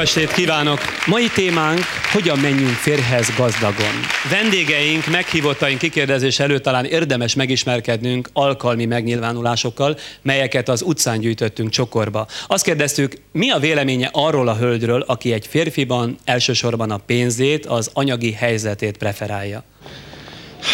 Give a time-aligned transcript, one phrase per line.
[0.00, 0.78] Estét kívánok!
[1.06, 1.80] Mai témánk,
[2.12, 3.94] hogyan menjünk férhez gazdagon.
[4.30, 12.26] Vendégeink, meghívottaink kikérdezés előtt talán érdemes megismerkednünk alkalmi megnyilvánulásokkal, melyeket az utcán gyűjtöttünk csokorba.
[12.46, 17.90] Azt kérdeztük, mi a véleménye arról a hölgyről, aki egy férfiban elsősorban a pénzét, az
[17.92, 19.64] anyagi helyzetét preferálja?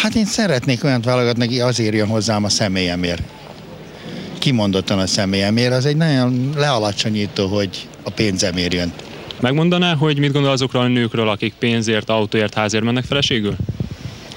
[0.01, 3.21] Hát én szeretnék olyat válogatni, aki azért jön hozzám a személyemért.
[4.39, 8.93] Kimondottan a személyemért, az egy nagyon lealacsonyító, hogy a pénzemért jön.
[9.39, 13.55] Megmondaná, hogy mit gondol azokról a nőkről, akik pénzért, autóért, házért mennek feleségül?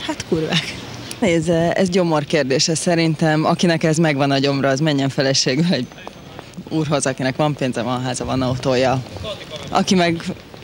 [0.01, 0.75] Hát kurvák.
[1.21, 3.45] Nézd, ez gyomor kérdése szerintem.
[3.45, 5.87] Akinek ez megvan a gyomra, az menjen feleségül egy
[6.69, 9.03] úrhoz, akinek van pénze, van háza, van autója.
[9.71, 10.23] Aki meg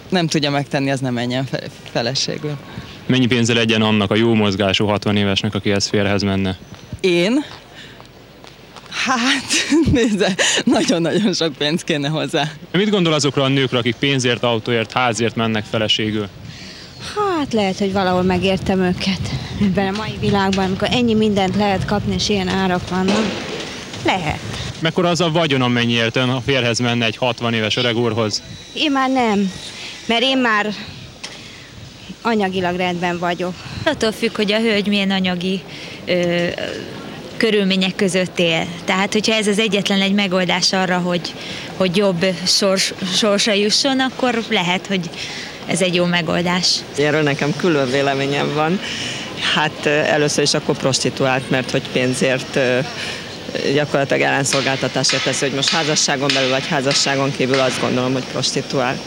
[0.09, 2.57] nem tudja megtenni, az nem menjen fe- feleségül.
[3.07, 6.59] Mennyi pénze legyen annak a jó mozgású 60 évesnek, aki ez férhez menne?
[7.01, 7.45] Én?
[9.05, 9.45] Hát,
[9.93, 12.51] nézd, nagyon-nagyon sok pénz kéne hozzá.
[12.73, 16.29] Mit gondol azokról a nőkről, akik pénzért, autóért, házért mennek feleségül?
[17.15, 19.21] Hát lehet, hogy valahol megértem őket
[19.63, 23.45] ebben a mai világban, amikor ennyi mindent lehet kapni, és ilyen árak vannak.
[24.05, 24.39] Lehet.
[24.81, 28.43] Mekkora az a vagyon, amennyiért ön a férhez menne egy 60 éves öreg úrhoz?
[28.73, 29.53] Én már nem,
[30.07, 30.75] mert én már
[32.23, 33.55] anyagilag rendben vagyok.
[33.85, 35.61] Attól függ, hogy a hölgy milyen anyagi
[36.05, 36.49] ö,
[37.37, 38.67] körülmények között él.
[38.85, 41.35] Tehát, hogyha ez az egyetlen egy megoldás arra, hogy,
[41.77, 45.11] hogy jobb sors, sorsa jusson, akkor lehet, hogy
[45.67, 46.77] ez egy jó megoldás.
[46.99, 48.81] Erről nekem külön véleményem van.
[49.55, 52.59] Hát először is akkor prostituált, mert hogy pénzért
[53.75, 58.99] gyakorlatilag ellenszolgáltatásért teszi, hogy most házasságon belül vagy házasságon kívül azt gondolom, hogy prostituált.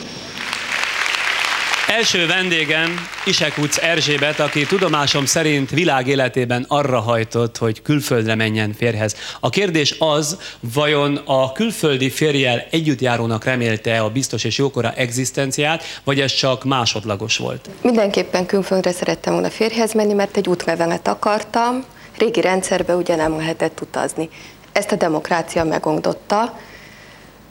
[1.90, 2.96] Első vendégem
[3.26, 9.16] Isekuc Erzsébet, aki tudomásom szerint világ életében arra hajtott, hogy külföldre menjen férhez.
[9.40, 10.38] A kérdés az,
[10.74, 17.38] vajon a külföldi férjel együttjárónak remélte a biztos és jókora egzisztenciát, vagy ez csak másodlagos
[17.38, 17.70] volt?
[17.82, 21.84] Mindenképpen külföldre szerettem volna férjhez menni, mert egy útlevelet akartam.
[22.18, 24.30] Régi rendszerben ugye nem lehetett utazni.
[24.72, 26.60] Ezt a demokrácia megongdotta.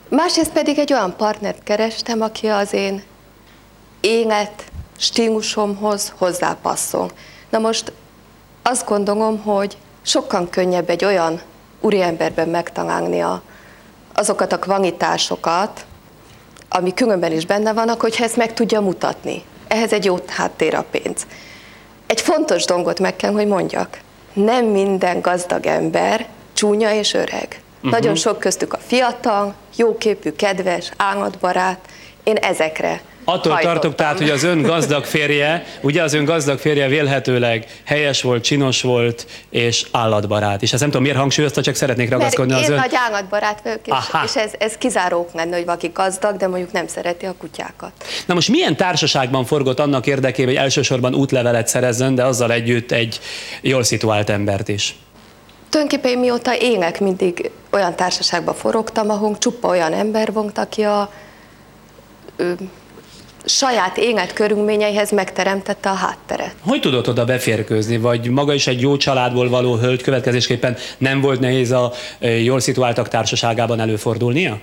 [0.09, 3.03] Másrészt pedig egy olyan partnert kerestem, aki az én
[4.01, 4.63] élet
[4.97, 7.11] stílusomhoz hozzápasszol.
[7.49, 7.91] Na most
[8.61, 11.41] azt gondolom, hogy sokkal könnyebb egy olyan
[11.81, 13.41] úriemberben megtalálni a,
[14.13, 15.85] azokat a kvalitásokat,
[16.69, 19.43] ami különben is benne vannak, hogyha ezt meg tudja mutatni.
[19.67, 21.27] Ehhez egy jó háttér a pénz.
[22.07, 23.99] Egy fontos dolgot meg kell, hogy mondjak.
[24.33, 27.61] Nem minden gazdag ember csúnya és öreg.
[27.75, 27.91] Uh-huh.
[27.91, 31.79] Nagyon sok köztük a fiatal, jóképű, kedves, állatbarát.
[32.23, 33.79] Én ezekre Attól hajtottam.
[33.79, 38.43] tartok tehát, hogy az ön gazdag férje, ugye az ön gazdag férje vélhetőleg helyes volt,
[38.43, 40.61] csinos volt és állatbarát.
[40.61, 42.75] És ezt nem tudom, miért hangsúlyozta, csak szeretnék Mert ragaszkodni én az ön...
[42.75, 44.23] nagy állatbarát vagyok, és, Aha.
[44.25, 47.91] és ez, ez kizárók lenne, hogy valaki gazdag, de mondjuk nem szereti a kutyákat.
[48.25, 53.19] Na most milyen társaságban forgott annak érdekében, hogy elsősorban útlevelet szerezzen, de azzal együtt egy
[53.61, 54.95] jól szituált embert is?
[55.69, 61.11] Tulajdonképpen én mióta élek, mindig olyan társaságban forogtam, ahol csupa olyan ember volt, aki a
[63.45, 66.55] saját élet körülményeihez megteremtette a hátteret.
[66.61, 71.39] Hogy tudott oda beférkőzni, vagy maga is egy jó családból való hölgy következésképpen nem volt
[71.39, 74.59] nehéz a ö, jól szituáltak társaságában előfordulnia?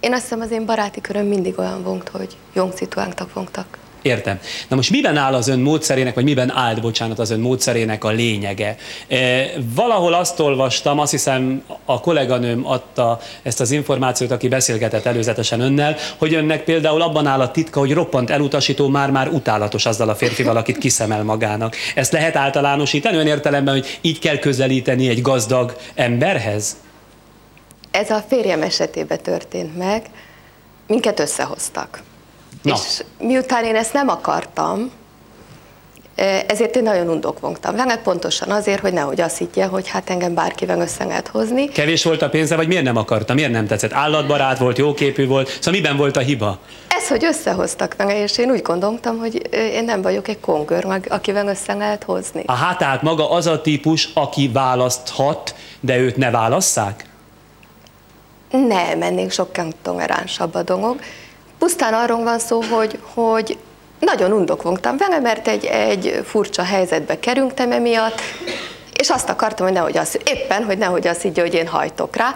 [0.00, 3.78] Én azt hiszem az én baráti köröm mindig olyan volt, hogy jól szituáltak voltak.
[4.04, 4.38] Értem.
[4.68, 8.08] Na most miben áll az ön módszerének, vagy miben állt, bocsánat, az ön módszerének a
[8.08, 8.76] lényege?
[9.08, 15.60] E, valahol azt olvastam, azt hiszem a kolléganőm adta ezt az információt, aki beszélgetett előzetesen
[15.60, 20.14] önnel, hogy önnek például abban áll a titka, hogy roppant elutasító, már-már utálatos azzal a
[20.14, 21.76] férfival, akit kiszemel magának.
[21.94, 26.76] Ezt lehet általánosítani olyan értelemben, hogy így kell közelíteni egy gazdag emberhez?
[27.90, 30.02] Ez a férjem esetében történt meg,
[30.86, 32.02] minket összehoztak.
[32.64, 32.74] Na.
[32.74, 34.90] És miután én ezt nem akartam,
[36.46, 40.34] ezért én nagyon undok voltam vele, pontosan azért, hogy nehogy azt higgye, hogy hát engem
[40.34, 41.68] bárkivel össze lehet hozni.
[41.68, 43.34] Kevés volt a pénze, vagy miért nem akarta?
[43.34, 43.92] Miért nem tetszett?
[43.92, 46.58] Állatbarát volt, jóképű volt, szóval miben volt a hiba?
[46.88, 51.06] Ez, hogy összehoztak vele, és én úgy gondoltam, hogy én nem vagyok egy kongör, meg-
[51.10, 52.42] akivel össze lehet hozni.
[52.46, 57.06] Aha, tehát maga az a típus, aki választhat, de őt ne válasszák?
[58.50, 61.00] Nem, ennél sokkal toleránsabb a dolog.
[61.64, 63.58] Pusztán arról van szó, hogy, hogy
[63.98, 68.20] nagyon undok voltam vele, mert egy, egy furcsa helyzetbe kerültem emiatt,
[68.98, 72.34] és azt akartam, hogy nehogy azt, éppen, hogy nehogy azt higgye, hogy én hajtok rá.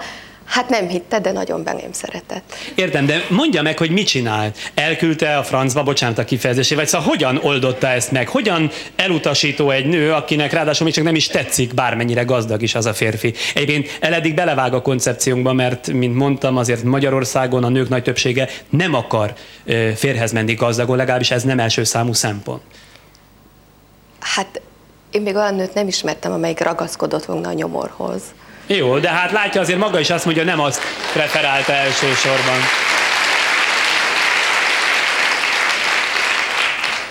[0.48, 2.54] Hát nem hitte, de nagyon belém szeretett.
[2.74, 4.58] Értem, de mondja meg, hogy mit csinált.
[4.74, 8.28] Elküldte a francba, bocsánat a kifejezésé, vagy szóval hogyan oldotta ezt meg?
[8.28, 12.86] Hogyan elutasító egy nő, akinek ráadásul még csak nem is tetszik, bármennyire gazdag is az
[12.86, 13.34] a férfi?
[13.54, 18.48] Egyébként el eddig belevág a koncepciónkba, mert, mint mondtam, azért Magyarországon a nők nagy többsége
[18.68, 19.34] nem akar
[19.94, 22.62] férhez menni gazdagon, legalábbis ez nem első számú szempont.
[24.20, 24.60] Hát
[25.10, 28.22] én még olyan nőt nem ismertem, amelyik ragaszkodott volna a nyomorhoz.
[28.68, 30.80] Jó, de hát látja azért maga is azt mondja, nem azt
[31.12, 32.58] preferálta elsősorban.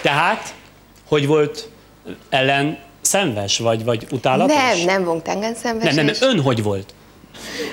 [0.02, 0.54] Tehát,
[1.08, 1.70] hogy volt
[2.30, 4.56] ellen szenves, vagy, vagy utálatos?
[4.56, 5.94] Nem, nem volt engem szenves.
[5.94, 6.94] nem, nem, és ön hogy volt?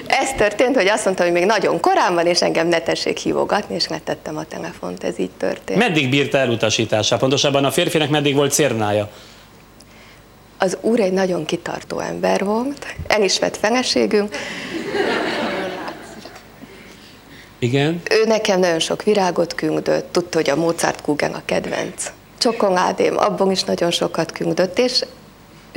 [0.06, 3.74] Ez történt, hogy azt mondta, hogy még nagyon korán van, és engem ne tessék hívogatni,
[3.74, 5.78] és letettem a telefont, ez így történt.
[5.78, 7.16] Meddig bírta elutasítása?
[7.16, 9.08] Pontosabban a férfinek meddig volt cérnája?
[10.64, 14.36] Az úr egy nagyon kitartó ember volt, el is vett feleségünk,
[17.58, 18.00] Igen?
[18.10, 22.12] ő nekem nagyon sok virágot küldött, tudta, hogy a Mozart Kugen a kedvenc.
[22.38, 25.04] Csokoládém, abban is nagyon sokat küldött, és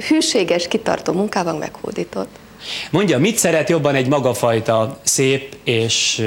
[0.07, 2.35] hűséges, kitartó munkával meghódított.
[2.91, 6.25] Mondja, mit szeret jobban egy magafajta szép és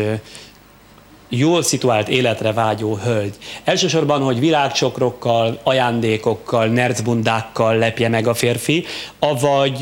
[1.31, 3.35] jól szituált életre vágyó hölgy?
[3.65, 8.85] Elsősorban, hogy virágcsokrokkal, ajándékokkal, nercbundákkal lepje meg a férfi,
[9.19, 9.81] avagy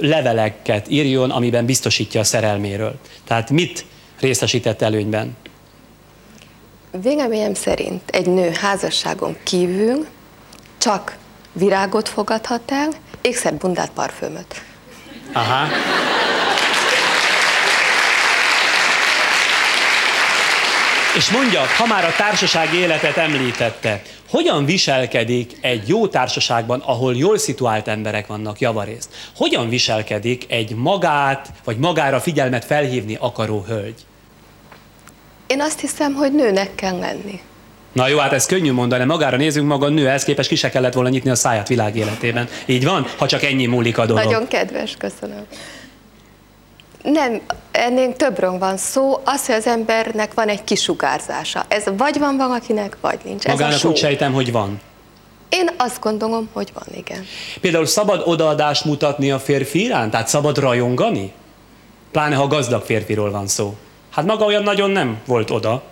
[0.00, 2.94] leveleket írjon, amiben biztosítja a szerelméről.
[3.24, 3.84] Tehát mit
[4.20, 5.36] részesített előnyben?
[7.02, 10.06] Véleményem szerint egy nő házasságon kívül
[10.78, 11.16] csak
[11.52, 12.88] virágot fogadhat el,
[13.20, 14.62] ékszert, bundát, parfümöt.
[15.32, 15.66] Aha.
[21.16, 27.38] És mondja, ha már a társasági életet említette, hogyan viselkedik egy jó társaságban, ahol jól
[27.38, 29.08] szituált emberek vannak javarészt?
[29.36, 33.94] Hogyan viselkedik egy magát, vagy magára figyelmet felhívni akaró hölgy?
[35.46, 37.40] Én azt hiszem, hogy nőnek kell lenni.
[37.92, 40.70] Na jó, hát ez könnyű mondani, magára nézünk, maga a nő, ehhez képest ki se
[40.70, 42.48] kellett volna nyitni a száját világ életében.
[42.66, 43.06] Így van?
[43.16, 44.24] Ha csak ennyi múlik a dolog.
[44.24, 45.46] Nagyon kedves, köszönöm.
[47.12, 47.40] Nem,
[47.70, 51.64] ennél többről van szó, az, hogy az embernek van egy kisugárzása.
[51.68, 53.44] Ez vagy van valakinek, vagy nincs.
[53.44, 53.88] Ez a Magának só.
[53.88, 54.80] úgy sejtem, hogy van.
[55.48, 57.24] Én azt gondolom, hogy van, igen.
[57.60, 60.10] Például szabad odaadást mutatni a férfi iránt?
[60.10, 61.32] Tehát szabad rajongani?
[62.10, 63.74] Pláne, ha gazdag férfiról van szó.
[64.10, 65.82] Hát maga olyan nagyon nem volt oda.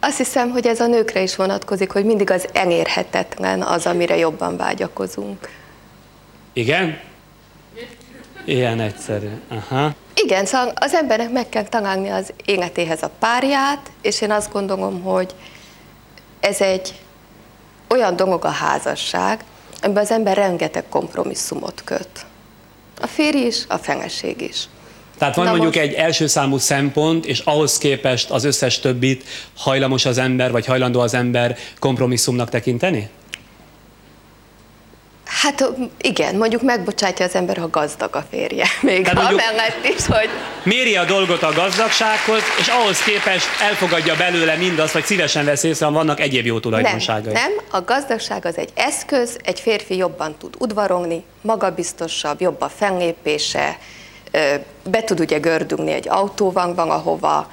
[0.00, 4.56] Azt hiszem, hogy ez a nőkre is vonatkozik, hogy mindig az elérhetetlen az, amire jobban
[4.56, 5.48] vágyakozunk.
[6.52, 6.98] Igen?
[8.44, 9.28] Ilyen egyszerű.
[9.48, 9.94] Aha.
[10.14, 15.02] Igen, szóval az embernek meg kell találni az életéhez a párját, és én azt gondolom,
[15.02, 15.34] hogy
[16.40, 16.94] ez egy
[17.88, 19.44] olyan dolog a házasság,
[19.82, 22.08] amiben az ember rengeteg kompromisszumot köt.
[23.00, 24.64] A férj is, a feleség is.
[25.18, 29.24] Tehát van Na mondjuk most- egy első számú szempont, és ahhoz képest az összes többit
[29.56, 33.08] hajlamos az ember, vagy hajlandó az ember kompromisszumnak tekinteni?
[35.30, 35.68] Hát
[36.00, 38.66] igen, mondjuk megbocsátja az ember, ha gazdag a férje.
[38.82, 40.28] Még Tehát amellett is, hogy
[40.62, 45.86] Méri a dolgot a gazdagsághoz, és ahhoz képest elfogadja belőle mindazt, vagy szívesen vesz észre,
[45.86, 47.32] vannak egyéb jó nem, tulajdonságai.
[47.32, 53.78] nem, a gazdagság az egy eszköz, egy férfi jobban tud udvarolni, magabiztosabb, jobb a fellépése,
[54.84, 57.50] be tud ugye gördülni egy autóban van, ahova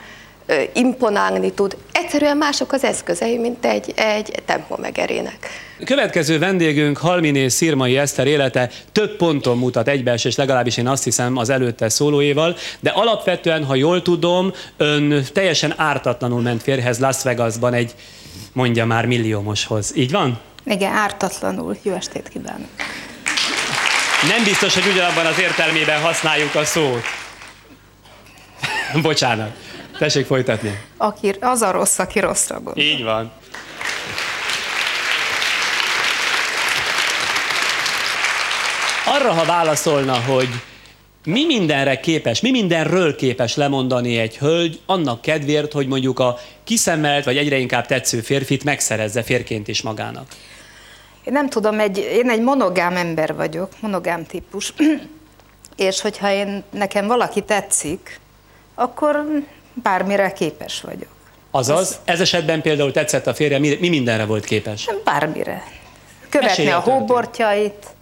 [0.74, 1.78] imponálni tud.
[1.92, 5.67] Egyszerűen mások az eszközei, mint egy, egy tempómegerének.
[5.86, 11.50] Következő vendégünk Halminé Szirmai Eszter élete több ponton mutat egybeesés, legalábbis én azt hiszem az
[11.50, 17.96] előtte szólóéval, de alapvetően, ha jól tudom, ön teljesen ártatlanul ment férhez Las Vegasban egy,
[18.54, 19.92] mondja már, milliómoshoz.
[19.96, 20.40] Így van?
[20.66, 21.78] Igen, ártatlanul.
[21.82, 22.70] Jó estét kívánok.
[24.28, 27.04] Nem biztos, hogy ugyanabban az értelmében használjuk a szót.
[29.02, 29.52] Bocsánat.
[29.98, 30.80] Tessék folytatni.
[30.98, 32.84] Aki, az a rossz, aki rosszra gondol.
[32.84, 33.32] Így van.
[39.10, 40.50] Arra, ha válaszolna, hogy
[41.26, 47.26] mi mindenre képes, mi mindenről képes lemondani egy hölgy annak kedvéért, hogy mondjuk a kiszemelt,
[47.26, 50.28] vagy egyre inkább tetsző férfit megszerezze férként is magának.
[51.24, 54.74] Én nem tudom, egy, én egy monogám ember vagyok, monogám típus,
[55.88, 58.20] és hogyha én, nekem valaki tetszik,
[58.76, 59.26] akkor
[59.74, 61.10] bármire képes vagyok.
[61.52, 64.90] Azaz, ez esetben például tetszett a férje, mi, mi mindenre volt képes?
[65.04, 65.64] Bármire.
[66.30, 67.96] Követni Mesélj a a hóbortjait,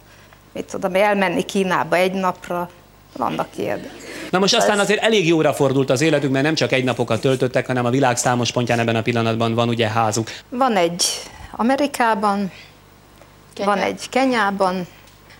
[0.56, 2.70] mit tudom, elmenni Kínába egy napra,
[3.16, 3.90] vannak ilyen.
[4.30, 7.66] Na most aztán azért elég jóra fordult az életük, mert nem csak egy napokat töltöttek,
[7.66, 10.30] hanem a világ számos pontján ebben a pillanatban van ugye házuk.
[10.48, 11.04] Van egy
[11.50, 12.52] Amerikában,
[13.54, 13.70] Kenya.
[13.70, 14.86] van egy Kenyában,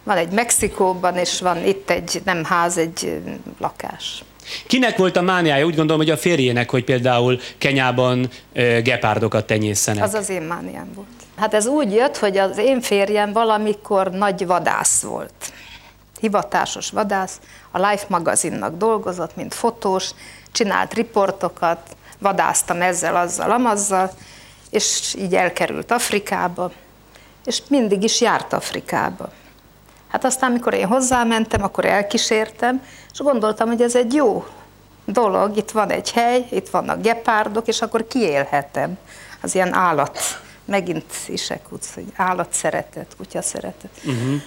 [0.03, 3.21] van egy Mexikóban, és van itt egy nem ház, egy
[3.61, 4.25] lakás.
[4.67, 5.67] Kinek volt a mániája?
[5.67, 10.03] Úgy gondolom, hogy a férjének, hogy például Kenyában ö, gepárdokat tenyészenek.
[10.03, 11.07] Az az én mániám volt.
[11.37, 15.53] Hát ez úgy jött, hogy az én férjem valamikor nagy vadász volt.
[16.21, 17.41] Hivatásos vadász,
[17.71, 20.11] a Life magazinnak dolgozott, mint fotós,
[20.53, 24.11] csinált riportokat, vadásztam ezzel, azzal, amazzal,
[24.71, 26.73] és így elkerült Afrikába,
[27.45, 29.33] és mindig is járt Afrikába.
[30.09, 34.47] Hát aztán, amikor én hozzámentem, akkor elkísértem, és gondoltam, hogy ez egy jó
[35.05, 38.99] dolog, itt van egy hely, itt vannak gepárdok, és akkor kiélhetem
[39.41, 40.19] az ilyen állat,
[40.67, 43.91] megint isekutsz, hogy állat szeretet, kutya szeretet.
[44.05, 44.43] Uh-huh.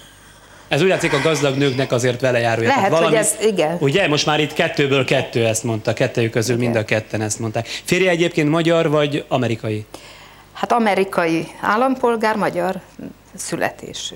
[0.67, 2.69] Ez úgy látszik a gazdag nőknek azért vele járulja.
[2.69, 3.77] Lehet, hogy ez, igen.
[3.79, 6.69] Ugye, most már itt kettőből kettő ezt mondta, kettőjük közül igen.
[6.69, 7.67] mind a ketten ezt mondták.
[7.67, 9.85] Férje egyébként magyar vagy amerikai?
[10.53, 12.81] Hát amerikai állampolgár, magyar
[13.35, 14.15] születésű.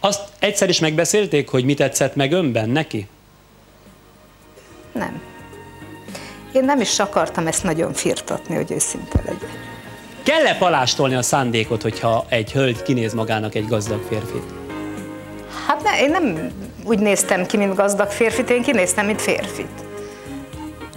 [0.00, 3.08] Azt egyszer is megbeszélték, hogy mit tetszett meg önben neki?
[4.92, 5.22] Nem.
[6.52, 9.73] Én nem is akartam ezt nagyon firtatni, hogy őszinte legyek.
[10.24, 14.42] Kell-e palástolni a szándékot, hogyha egy hölgy kinéz magának egy gazdag férfit?
[15.66, 16.50] Hát ne, én nem
[16.84, 19.84] úgy néztem ki, mint gazdag férfit, én kinéztem, mint férfit.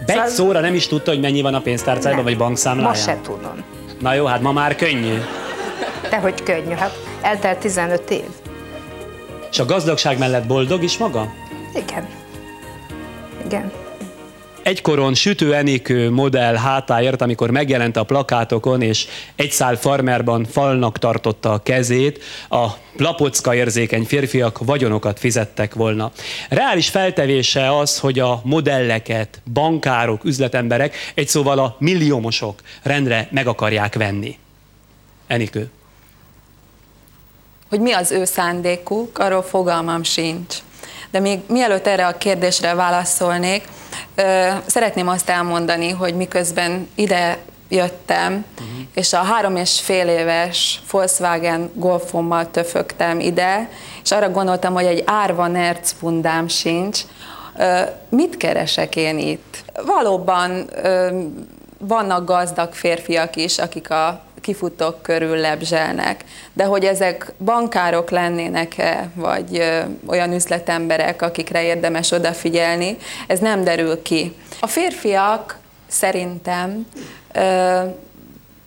[0.06, 0.28] Egy szóval...
[0.28, 2.92] szóra nem is tudta, hogy mennyi van a pénztárcájában, vagy bankszámláján?
[2.92, 3.64] Ma se tudom.
[4.00, 5.18] Na jó, hát ma már könnyű.
[6.10, 6.92] De hogy könnyű, hát
[7.22, 8.26] eltelt 15 év.
[9.52, 11.34] És a gazdagság mellett boldog is maga?
[11.76, 12.08] Igen.
[13.46, 13.72] Igen.
[14.68, 21.52] Egykoron Sütő Enikő modell hátáért, amikor megjelent a plakátokon, és egy szál farmerban falnak tartotta
[21.52, 26.12] a kezét, a plapocka érzékeny férfiak vagyonokat fizettek volna.
[26.50, 33.96] Reális feltevése az, hogy a modelleket, bankárok, üzletemberek, egy szóval a milliómosok rendre meg akarják
[33.96, 34.38] venni.
[35.28, 35.70] Enikő.
[37.70, 40.56] Hogy mi az ő szándékuk, arról fogalmam sincs.
[41.12, 43.64] De még mielőtt erre a kérdésre válaszolnék,
[44.66, 47.38] szeretném azt elmondani, hogy miközben ide
[47.70, 48.86] jöttem, uh-huh.
[48.94, 53.70] és a három és fél éves Volkswagen Golfommal töfögtem ide,
[54.04, 57.02] és arra gondoltam, hogy egy árva nercpundám sincs,
[58.10, 59.64] mit keresek én itt?
[59.86, 60.70] Valóban
[61.80, 66.24] vannak gazdag férfiak is, akik a kifutók körül lebzselnek.
[66.54, 69.63] De hogy ezek bankárok lennének-e, vagy
[70.06, 74.36] olyan üzletemberek, akikre érdemes odafigyelni, ez nem derül ki.
[74.60, 76.88] A férfiak szerintem
[77.34, 77.80] ö,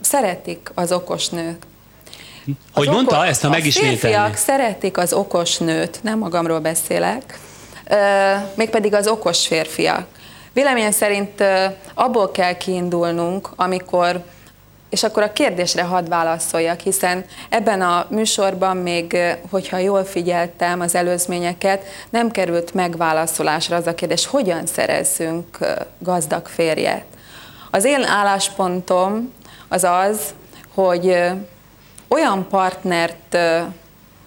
[0.00, 1.62] szeretik az okos nők.
[2.72, 3.96] Hogy az mondta okos, ezt, ha megismételni?
[3.96, 7.38] A férfiak szeretik az okos nőt, nem magamról beszélek,
[7.88, 7.96] ö,
[8.54, 10.06] mégpedig az okos férfiak.
[10.52, 11.44] Véleményem szerint
[11.94, 14.22] abból kell kiindulnunk, amikor
[14.90, 19.16] és akkor a kérdésre hadd válaszoljak, hiszen ebben a műsorban még,
[19.50, 25.58] hogyha jól figyeltem az előzményeket, nem került megválaszolásra az a kérdés, hogyan szerezzünk
[25.98, 27.04] gazdag férjet.
[27.70, 29.32] Az én álláspontom
[29.68, 30.20] az az,
[30.74, 31.16] hogy
[32.08, 33.38] olyan partnert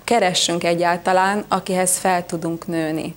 [0.03, 3.15] keressünk egyáltalán, akihez fel tudunk nőni.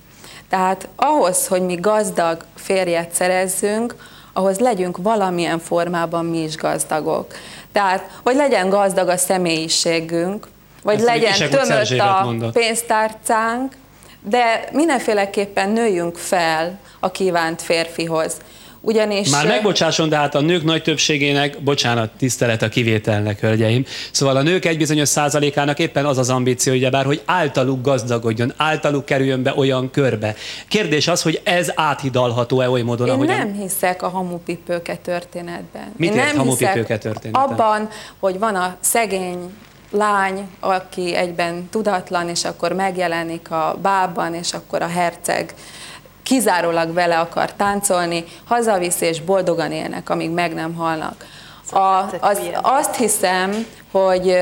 [0.48, 3.94] Tehát ahhoz, hogy mi gazdag férjet szerezzünk,
[4.36, 7.34] ahhoz legyünk valamilyen formában mi is gazdagok.
[7.72, 10.46] Tehát, hogy legyen gazdag a személyiségünk,
[10.82, 13.72] vagy Ezt legyen tömött a pénztárcánk,
[14.20, 18.36] de mindenféleképpen nőjünk fel a kívánt férfihoz.
[18.86, 19.30] Ugyanis...
[19.30, 23.84] Már megbocsásson, de hát a nők nagy többségének, bocsánat, tisztelet a kivételnek, hölgyeim.
[24.10, 29.04] Szóval a nők egy bizonyos százalékának éppen az az ambíció, bár, hogy általuk gazdagodjon, általuk
[29.04, 30.34] kerüljön be olyan körbe.
[30.68, 33.36] Kérdés az, hogy ez áthidalható-e oly módon, Én ahogyan...
[33.36, 35.92] nem hiszek a hamupipőke történetben.
[35.96, 37.42] Mit Én nem hamupipőke történetben?
[37.42, 37.88] Abban,
[38.18, 39.52] hogy van a szegény
[39.90, 45.54] lány, aki egyben tudatlan, és akkor megjelenik a bában, és akkor a herceg
[46.26, 51.24] kizárólag vele akar táncolni, hazavisz és boldogan élnek, amíg meg nem halnak.
[51.70, 54.38] A, az, azt hiszem, hogy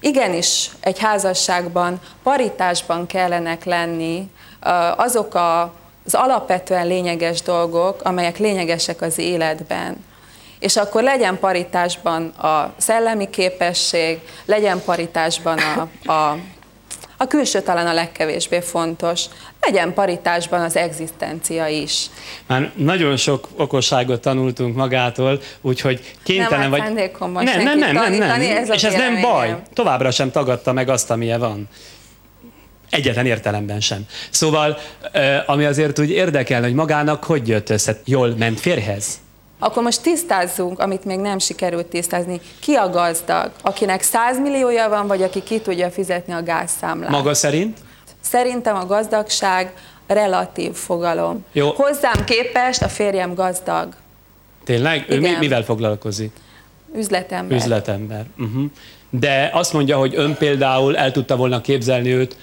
[0.00, 4.30] igenis egy házasságban paritásban kellenek lenni
[4.96, 5.60] azok a,
[6.06, 10.04] az alapvetően lényeges dolgok, amelyek lényegesek az életben.
[10.58, 16.36] És akkor legyen paritásban a szellemi képesség, legyen paritásban a, a
[17.20, 19.24] a külső talán a legkevésbé fontos.
[19.60, 22.06] Legyen paritásban az egzisztencia is.
[22.46, 26.80] Már nagyon sok okosságot tanultunk magától, úgyhogy kénytelen nem vagy...
[26.80, 28.40] Nem, nem, nem, nem, nem, nem.
[28.40, 29.56] Ez És ez nem baj.
[29.72, 31.68] Továbbra sem tagadta meg azt, amilyen van.
[32.90, 34.06] Egyetlen értelemben sem.
[34.30, 34.78] Szóval,
[35.46, 39.20] ami azért úgy érdekel, hogy magának hogy jött össze, jól ment férhez?
[39.58, 42.40] Akkor most tisztázzunk, amit még nem sikerült tisztázni.
[42.60, 43.50] Ki a gazdag?
[43.62, 47.10] Akinek 100 milliója van, vagy aki ki tudja fizetni a gázszámlát?
[47.10, 47.78] Maga szerint?
[48.20, 49.72] Szerintem a gazdagság
[50.06, 51.44] relatív fogalom.
[51.52, 51.70] Jó.
[51.70, 53.94] Hozzám képest a férjem gazdag,
[54.64, 55.04] Tényleg?
[55.08, 55.38] Ő mi, Igen.
[55.38, 56.32] mivel foglalkozik?
[56.94, 57.56] üzletember.
[57.56, 58.24] Üzletember.
[58.38, 58.64] Uh-huh.
[59.10, 62.36] De azt mondja, hogy ön például el tudta volna képzelni őt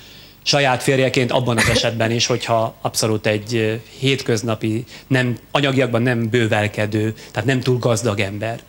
[0.46, 7.48] saját férjeként abban az esetben is, hogyha abszolút egy hétköznapi, nem, anyagiakban nem bővelkedő, tehát
[7.48, 8.60] nem túl gazdag ember.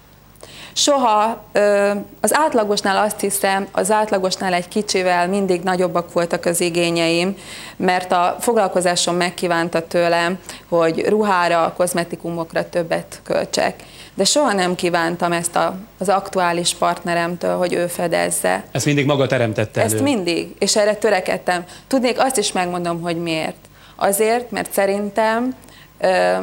[0.73, 1.45] Soha
[2.21, 7.37] az átlagosnál azt hiszem, az átlagosnál egy kicsivel mindig nagyobbak voltak az igényeim,
[7.76, 13.83] mert a foglalkozásom megkívánta tőlem, hogy ruhára, kozmetikumokra többet költsek.
[14.16, 18.64] De soha nem kívántam ezt a, az aktuális partneremtől, hogy ő fedezze.
[18.70, 19.94] Ezt mindig maga teremtette elő.
[19.94, 21.64] Ezt mindig, és erre törekedtem.
[21.87, 23.56] Tudnék, azt is megmondom, hogy miért.
[23.96, 25.54] Azért, mert szerintem
[26.00, 26.37] ö,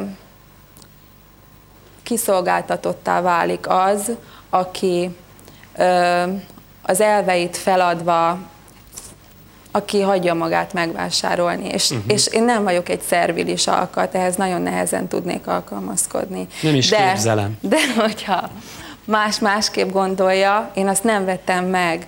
[2.02, 4.10] kiszolgáltatottá válik az,
[4.50, 5.10] aki
[5.76, 6.22] ö,
[6.82, 8.38] az elveit feladva,
[9.76, 11.68] aki hagyja magát megvásárolni.
[11.68, 12.12] És, uh-huh.
[12.12, 16.46] és én nem vagyok egy szervilis alkat, ehhez nagyon nehezen tudnék alkalmazkodni.
[16.62, 17.56] Nem is de, képzelem.
[17.60, 18.50] De hogyha
[19.04, 22.06] más másképp gondolja, én azt nem vettem meg.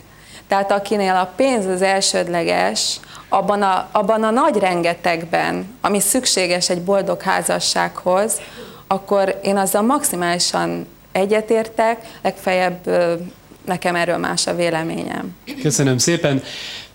[0.49, 6.83] Tehát akinél a pénz az elsődleges, abban a, abban a nagy rengetegben, ami szükséges egy
[6.83, 8.41] boldog házassághoz,
[8.87, 12.79] akkor én azzal maximálisan egyetértek, legfeljebb
[13.65, 15.37] nekem erről más a véleményem.
[15.63, 16.43] Köszönöm szépen.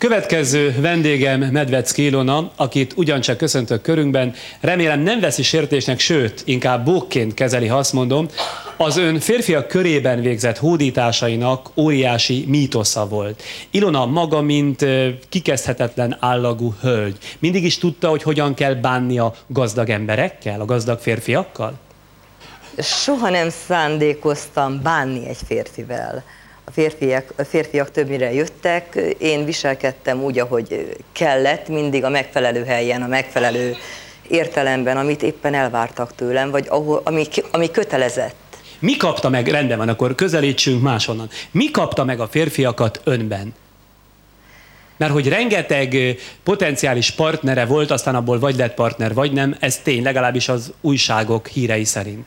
[0.02, 4.34] Következő vendégem Medvecki Ilona, akit ugyancsak köszöntök körünkben.
[4.60, 8.28] Remélem nem veszi sértésnek, sőt, inkább bókként kezeli, ha azt mondom.
[8.78, 13.44] Az ön férfiak körében végzett hódításainak óriási mítosza volt.
[13.72, 14.86] Ilona maga, mint
[15.30, 21.00] kikezdhetetlen állagú hölgy, mindig is tudta, hogy hogyan kell bánni a gazdag emberekkel, a gazdag
[21.00, 21.74] férfiakkal?
[22.78, 26.24] Soha nem szándékoztam bánni egy férfivel.
[26.64, 33.02] A férfiak, a férfiak többnyire jöttek, én viselkedtem úgy, ahogy kellett, mindig a megfelelő helyen,
[33.02, 33.76] a megfelelő
[34.28, 38.36] értelemben, amit éppen elvártak tőlem, vagy ahol, ami, ami kötelezett.
[38.80, 41.30] Mi kapta meg, rendben van, akkor közelítsünk máshonnan.
[41.52, 43.54] Mi kapta meg a férfiakat önben?
[44.98, 45.98] Mert hogy rengeteg
[46.44, 51.48] potenciális partnere volt, aztán abból vagy lett partner, vagy nem, ez tény, legalábbis az újságok
[51.48, 52.26] hírei szerint.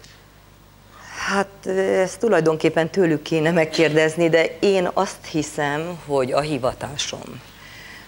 [1.26, 7.40] Hát ezt tulajdonképpen tőlük kéne megkérdezni, de én azt hiszem, hogy a hivatásom,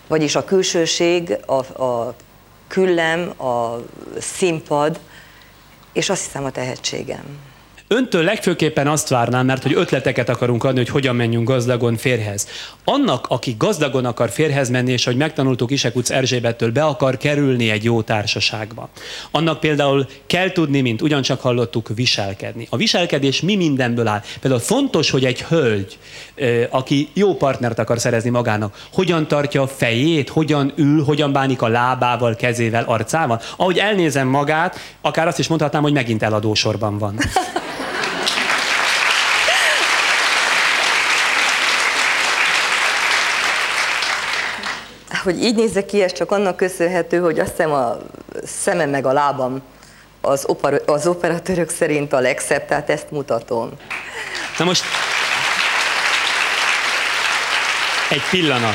[0.07, 2.15] vagyis a külsőség, a, a
[2.67, 3.77] küllem, a
[4.19, 5.01] színpad,
[5.93, 7.39] és azt hiszem a tehetségem.
[7.89, 12.49] Öntől legfőképpen azt várnám, mert hogy ötleteket akarunk adni, hogy hogyan menjünk gazdagon férhez.
[12.85, 17.85] Annak, aki gazdagon akar férhez menni, és hogy megtanultuk Isekuc Erzsébettől, be akar kerülni egy
[17.85, 18.89] jó társaságba.
[19.31, 22.67] Annak például kell tudni, mint ugyancsak hallottuk, viselkedni.
[22.71, 24.23] A viselkedés mi mindenből áll.
[24.41, 25.99] Például fontos, hogy egy hölgy,
[26.71, 31.69] aki jó partnert akar szerezni magának, hogyan tartja a fejét, hogyan ül, hogyan bánik a
[31.69, 33.41] lábával, kezével, arcával.
[33.57, 37.19] Ahogy elnézem magát, akár azt is mondhatnám, hogy megint eladósorban van.
[45.27, 47.99] Hogy így nézek ki, ez csak annak köszönhető, hogy azt hiszem a
[48.45, 49.63] szemem meg a lábam
[50.21, 53.71] az, opera, az operatőrök szerint a legszebb, tehát ezt mutatom.
[54.59, 54.83] Na most
[58.11, 58.75] egy pillanat.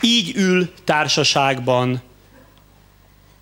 [0.00, 2.02] Így ül társaságban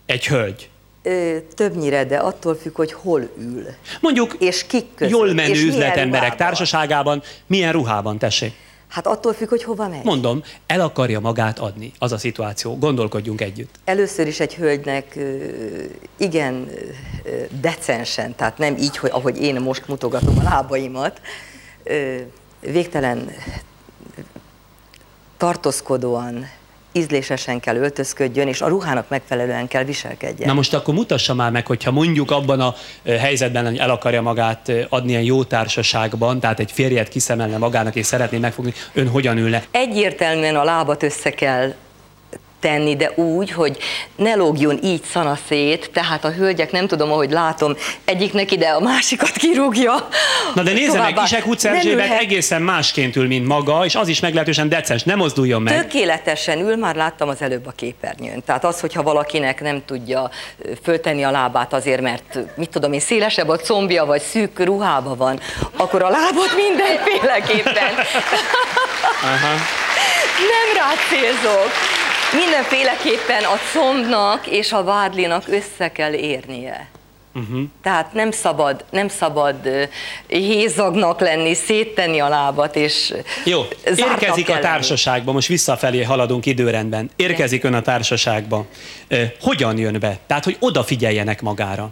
[0.06, 0.68] egy hölgy.
[1.02, 3.66] Ö, többnyire, de attól függ, hogy hol ül.
[4.00, 6.36] Mondjuk és kik között, jól menő üzletemberek ruhában.
[6.36, 8.54] társaságában milyen ruhában, tessék?
[8.92, 10.04] Hát attól függ, hogy hova megy.
[10.04, 11.92] Mondom, el akarja magát adni.
[11.98, 12.78] Az a szituáció.
[12.78, 13.74] Gondolkodjunk együtt.
[13.84, 15.18] Először is egy hölgynek
[16.16, 16.70] igen
[17.60, 21.20] decensen, tehát nem így, hogy ahogy én most mutogatom a lábaimat,
[22.60, 23.30] végtelen
[25.36, 26.48] tartózkodóan,
[26.92, 30.48] ízlésesen kell öltözködjön, és a ruhának megfelelően kell viselkedjen.
[30.48, 32.74] Na most akkor mutassa már meg, hogyha mondjuk abban a
[33.06, 38.06] helyzetben, hogy el akarja magát adni egy jó társaságban, tehát egy férjet kiszemelne magának és
[38.06, 39.62] szeretné megfogni, ön hogyan ülne?
[39.70, 41.74] Egyértelműen a lábat össze kell
[42.62, 43.78] tenni, de úgy, hogy
[44.16, 48.80] ne lógjon így szana szét, tehát a hölgyek, nem tudom, ahogy látom, egyiknek ide a
[48.80, 50.08] másikat kirúgja.
[50.54, 53.94] Na de nézze meg, Továbbá Isek utca nem Erzsébet egészen másként ül, mint maga, és
[53.94, 55.80] az is meglehetősen decens, nem mozduljon meg.
[55.80, 58.42] Tökéletesen ül, már láttam az előbb a képernyőn.
[58.44, 60.30] Tehát az, hogyha valakinek nem tudja
[60.82, 65.40] föltenni a lábát azért, mert mit tudom én, szélesebb a combja, vagy szűk ruhába van,
[65.76, 67.94] akkor a lábot mindenféleképpen.
[69.22, 69.54] Aha.
[70.38, 71.70] Nem rá célzok.
[72.34, 76.88] Mindenféleképpen a combnak és a vádlinak össze kell érnie.
[77.34, 77.62] Uh-huh.
[77.82, 79.88] Tehát nem szabad, nem szabad
[80.26, 83.14] hézagnak lenni, széttenni a lábat, és
[83.44, 83.62] Jó,
[83.96, 87.10] érkezik a társaságba, most visszafelé haladunk időrendben.
[87.16, 88.66] Érkezik ön a társaságba.
[89.40, 90.18] Hogyan jön be?
[90.26, 91.90] Tehát, hogy odafigyeljenek magára.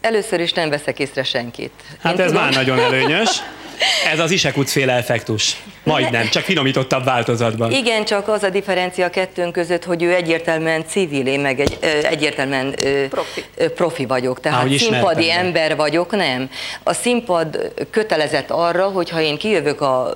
[0.00, 1.72] Először is nem veszek észre senkit.
[2.02, 3.30] Hát Én ez tudom- már nagyon előnyös.
[4.12, 5.56] Ez az Isekut féle effektus.
[5.82, 7.70] Majdnem, csak finomítottabb változatban.
[7.72, 11.78] Igen, csak az a differencia a kettőnk között, hogy ő egyértelműen civil, én meg egy,
[11.80, 13.44] ö, egyértelműen ö, Profi.
[13.74, 14.40] profi vagyok.
[14.40, 16.50] Tehát hogy ismertem színpadi ember vagyok, nem.
[16.82, 20.14] A színpad kötelezett arra, hogy ha én kijövök a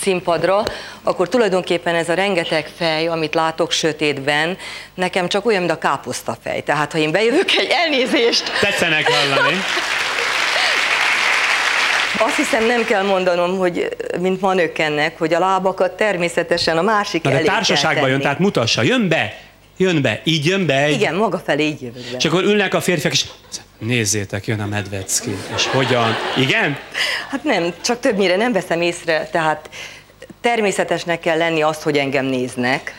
[0.00, 0.62] színpadra,
[1.02, 4.56] akkor tulajdonképpen ez a rengeteg fej, amit látok sötétben,
[4.94, 6.62] nekem csak olyan, mint a káposztafej.
[6.62, 9.56] Tehát ha én bejövök egy elnézést, Tetszenek hallani.
[12.20, 17.30] Azt hiszem nem kell mondanom, hogy mint manökkennek, hogy a lábakat természetesen a másik Na
[17.30, 19.38] de elé kell társaságba jön, tehát mutassa, jön be,
[19.76, 20.94] jön be, így jön be egy...
[20.94, 22.16] Igen, maga felé így jövök be.
[22.18, 23.24] És akkor ülnek a férfiak, és
[23.78, 25.36] nézzétek, jön a Medvecki.
[25.54, 26.16] És hogyan?
[26.36, 26.78] Igen?
[27.30, 29.70] Hát nem, csak többnyire nem veszem észre, tehát
[30.40, 32.94] természetesnek kell lenni azt, hogy engem néznek.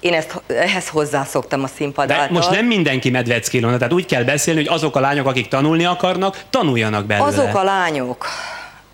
[0.00, 2.36] Én ezt, ehhez hozzászoktam a színpad De által.
[2.36, 5.84] most nem mindenki Medvecki Ilona, tehát úgy kell beszélni, hogy azok a lányok, akik tanulni
[5.84, 7.26] akarnak, tanuljanak belőle.
[7.26, 8.26] Azok a lányok,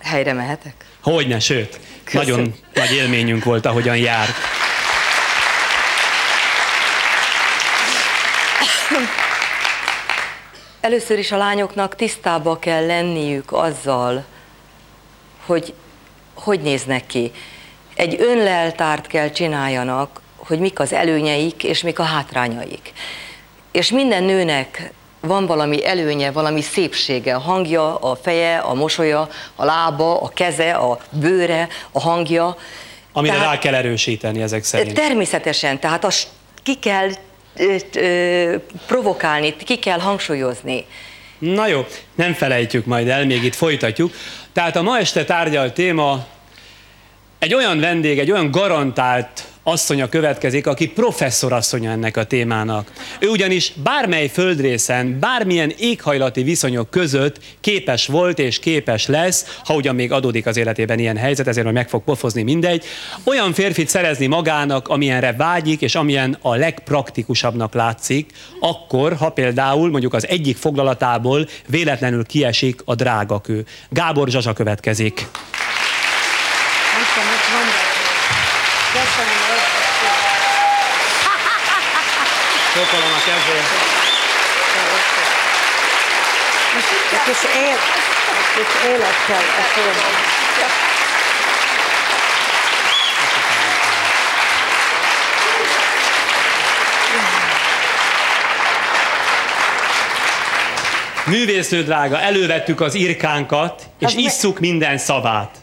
[0.02, 0.74] helyre mehetek?
[1.02, 1.80] Hogyne, sőt.
[2.04, 2.28] Köszönöm.
[2.36, 4.28] Nagyon nagy élményünk volt, ahogyan jár.
[10.80, 14.24] Először is a lányoknak tisztába kell lenniük azzal,
[15.46, 15.74] hogy
[16.34, 17.30] hogy néznek ki.
[17.94, 22.92] Egy önleltárt kell csináljanak, hogy mik az előnyeik és mik a hátrányaik.
[23.70, 29.64] És minden nőnek van valami előnye, valami szépsége, a hangja, a feje, a mosolya, a
[29.64, 32.56] lába, a keze, a bőre, a hangja.
[33.12, 34.94] Amire Tehát- rá kell erősíteni ezek szerint.
[34.94, 36.28] Természetesen, tehát azt
[36.62, 37.08] ki kell
[37.56, 38.56] ö, ö,
[38.86, 40.84] provokálni, ki kell hangsúlyozni.
[41.38, 44.12] Na jó, nem felejtjük majd el, még itt folytatjuk.
[44.52, 46.26] Tehát a ma este tárgyalt téma
[47.38, 52.92] egy olyan vendég, egy olyan garantált asszonya következik, aki professzor asszonya ennek a témának.
[53.18, 59.94] Ő ugyanis bármely földrészen, bármilyen éghajlati viszonyok között képes volt és képes lesz, ha ugyan
[59.94, 62.84] még adódik az életében ilyen helyzet, ezért majd meg fog pofozni mindegy,
[63.24, 70.14] olyan férfit szerezni magának, amilyenre vágyik, és amilyen a legpraktikusabbnak látszik, akkor, ha például mondjuk
[70.14, 73.64] az egyik foglalatából véletlenül kiesik a drágakő.
[73.88, 75.14] Gábor Zsazsa következik.
[76.92, 77.90] Nem tudom, mit mondani.
[78.92, 79.42] Köszönöm,
[82.74, 83.82] Sokkolom a kezét.
[87.12, 87.78] Egy kis, él,
[88.38, 90.30] egy kis élet kell a filmben.
[101.26, 105.61] Művésznő drága, elővettük az irkánkat, és mi- isszuk minden szavát.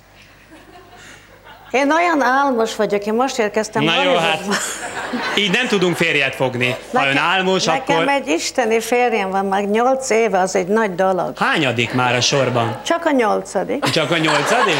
[1.71, 3.83] Én olyan álmos vagyok, én most érkeztem.
[3.83, 4.39] Na jó, hát
[5.35, 6.75] így nem tudunk férjet fogni.
[6.93, 10.67] Ha ön Nekem- álmos, Nekem akkor egy isteni férjem van, meg nyolc éve, az egy
[10.67, 11.37] nagy dolog.
[11.37, 12.77] hányadik már a sorban?
[12.85, 13.83] Csak a nyolcadik.
[13.89, 14.75] Csak a nyolcadik?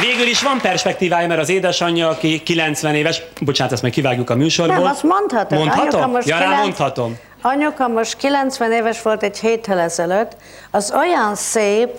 [0.00, 4.34] Végül is van perspektívája, mert az édesanyja, aki 90 éves, bocsánat, ezt meg kivágjuk a
[4.34, 4.76] műsorból.
[4.76, 5.58] Nem, azt mondhatod.
[5.58, 6.10] Anyuka Mondhatom?
[6.10, 7.18] most Ja, rá kilenc- mondhatom.
[7.42, 10.36] Anyuka most 90 éves volt egy héttel ezelőtt,
[10.70, 11.90] az olyan szép,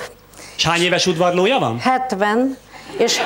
[0.57, 1.79] És hány éves udvarlója van?
[1.79, 2.57] 70,
[2.97, 3.17] és,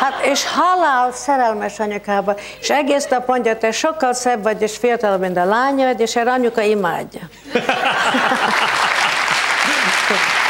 [0.00, 5.20] hát, és halál szerelmes anyukába, és egész nap mondja, te sokkal szebb vagy, és fiatalabb,
[5.20, 7.20] mint a lányod, és erre anyuka imádja.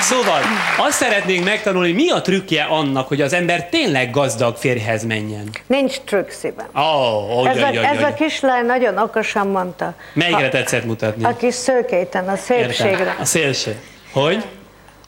[0.00, 0.40] Szóval
[0.78, 5.50] azt szeretnénk megtanulni, mi a trükkje annak, hogy az ember tényleg gazdag férjhez menjen.
[5.66, 6.66] Nincs trükk szíven.
[6.74, 8.14] Oh, oh, Ez, a, jaj, jaj, ez a jaj.
[8.14, 9.94] kislány nagyon okosan mondta.
[10.12, 11.24] Melyikre Ha- tetszett mutatni?
[11.24, 12.98] A kis szőkéten, a szépségre.
[12.98, 13.16] Értem.
[13.20, 13.80] A szélső.
[14.12, 14.44] Hogy?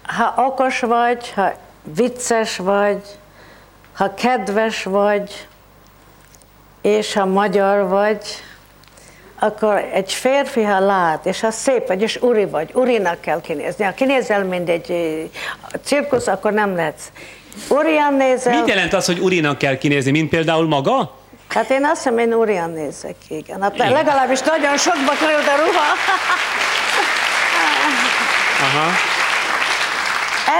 [0.03, 1.53] Ha okos vagy, ha
[1.97, 3.01] vicces vagy,
[3.93, 5.47] ha kedves vagy,
[6.83, 8.19] és ha magyar vagy,
[9.43, 13.85] akkor egy férfi, ha lát, és ha szép vagy, és uri vagy, urinak kell kinézni.
[13.85, 14.95] Ha kinézel, mint egy
[15.85, 17.05] cirkusz, akkor nem lehetsz.
[17.69, 21.15] Urian nézel, Mit jelent az, hogy urinak kell kinézni, mint például maga?
[21.49, 23.63] hát én azt hiszem, én urian nézek igen.
[23.63, 23.93] Hát Igen.
[23.93, 25.93] legalábbis nagyon sokba került a ruha.
[28.61, 28.91] Aha.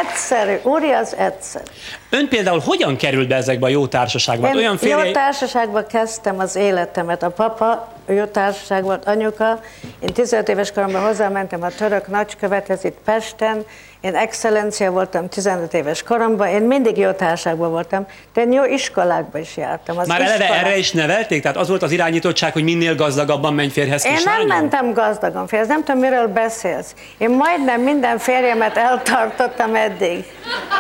[0.01, 1.65] Egyszerű, úri az egyszerű.
[2.11, 4.49] Ön például hogyan került be ezekbe a jó társaságba?
[4.49, 5.13] Én Olyan jó férje...
[5.13, 7.23] társaságban kezdtem az életemet.
[7.23, 9.61] A papa jó társaság volt anyuka.
[10.01, 13.65] Én 15 éves koromban hozzámentem a török nagykövethez itt Pesten,
[14.01, 19.39] én excellencia voltam 15 éves koromban, én mindig jó társaságban voltam, de én jó iskolákba
[19.39, 19.99] is jártam.
[19.99, 21.43] Az Már eleve iskolák- erre is nevelték?
[21.43, 25.69] Tehát az volt az irányítottság, hogy minél gazdagabban menj férhez Én nem mentem gazdagon férhez,
[25.69, 26.95] nem tudom, miről beszélsz.
[27.19, 30.25] Én majdnem minden férjemet eltartottam eddig.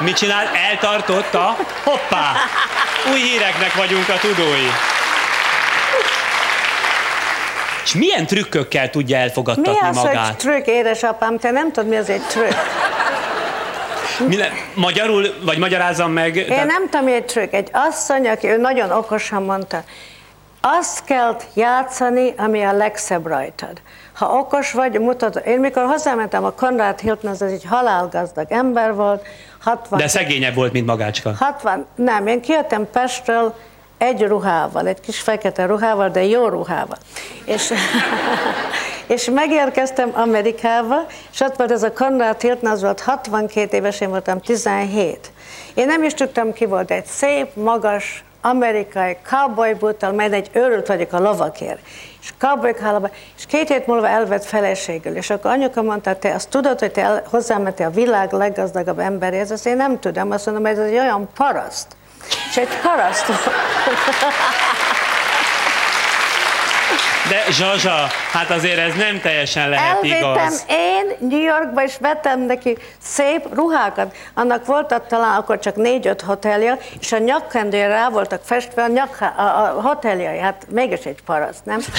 [0.00, 0.44] Mit csinál?
[0.70, 1.56] Eltartotta?
[1.84, 2.32] Hoppá!
[3.12, 4.68] Új híreknek vagyunk a tudói.
[7.84, 10.36] És milyen trükkökkel tudja Mi elfogadtatni az, hogy magát?
[10.36, 11.38] trükk, édesapám?
[11.38, 12.52] Te nem tudod, mi az egy trükk.
[14.28, 16.36] Mi le- magyarul, vagy magyarázzam meg?
[16.36, 17.52] Én nem tudom, mi egy trükk.
[17.52, 19.84] Egy asszony, aki ő nagyon okosan mondta,
[20.60, 23.80] azt kell játszani, ami a legszebb rajtad.
[24.12, 25.42] Ha okos vagy, mutatod.
[25.46, 29.26] Én mikor hozzámentem a Konrad Hilton, az egy halálgazdag ember volt,
[29.60, 31.32] 60 De szegényebb volt, mint magácska.
[31.38, 33.54] 60, nem, én kijöttem Pestről
[34.02, 36.96] egy ruhával, egy kis fekete ruhával, de jó ruhával.
[37.44, 37.72] És,
[39.14, 44.08] és megérkeztem Amerikába, és ott volt ez a Conrad Hilton, az volt 62 éves, én
[44.08, 45.32] voltam 17.
[45.74, 50.86] Én nem is tudtam, ki volt egy szép, magas, amerikai cowboy búttal, mert egy őrült
[50.86, 51.80] vagyok a lovakért.
[52.20, 55.16] És cowboy hálaba, és két hét múlva elvett feleségül.
[55.16, 59.50] És akkor anyuka mondta, te azt tudod, hogy te hozzámentél a világ leggazdagabb emberéhez?
[59.50, 61.96] Azt én nem tudom, azt mondom, ez egy olyan paraszt.
[62.50, 63.50] És egy paraszt volt.
[67.28, 70.64] De Zsazsa, hát azért ez nem teljesen lehet Elvittem igaz.
[70.68, 74.16] én New Yorkba, és vettem neki szép ruhákat.
[74.34, 79.18] Annak voltak talán akkor csak négy-öt hotelja, és a nyakkendőre rá voltak festve a, nyak,
[79.36, 80.38] a, a hoteljai.
[80.38, 81.80] Hát mégis egy paraszt, nem?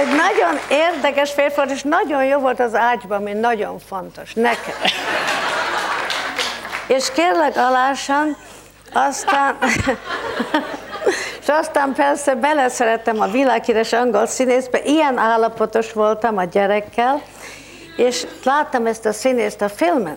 [0.00, 4.74] Egy nagyon érdekes férfi volt, és nagyon jó volt az ágyban, ami nagyon fontos nekem.
[6.86, 8.36] És kérlek alásan,
[8.92, 9.56] aztán,
[11.40, 17.22] és aztán persze beleszerettem a világhíres angol színészbe, ilyen állapotos voltam a gyerekkel,
[17.96, 20.16] és láttam ezt a színészt a filmen,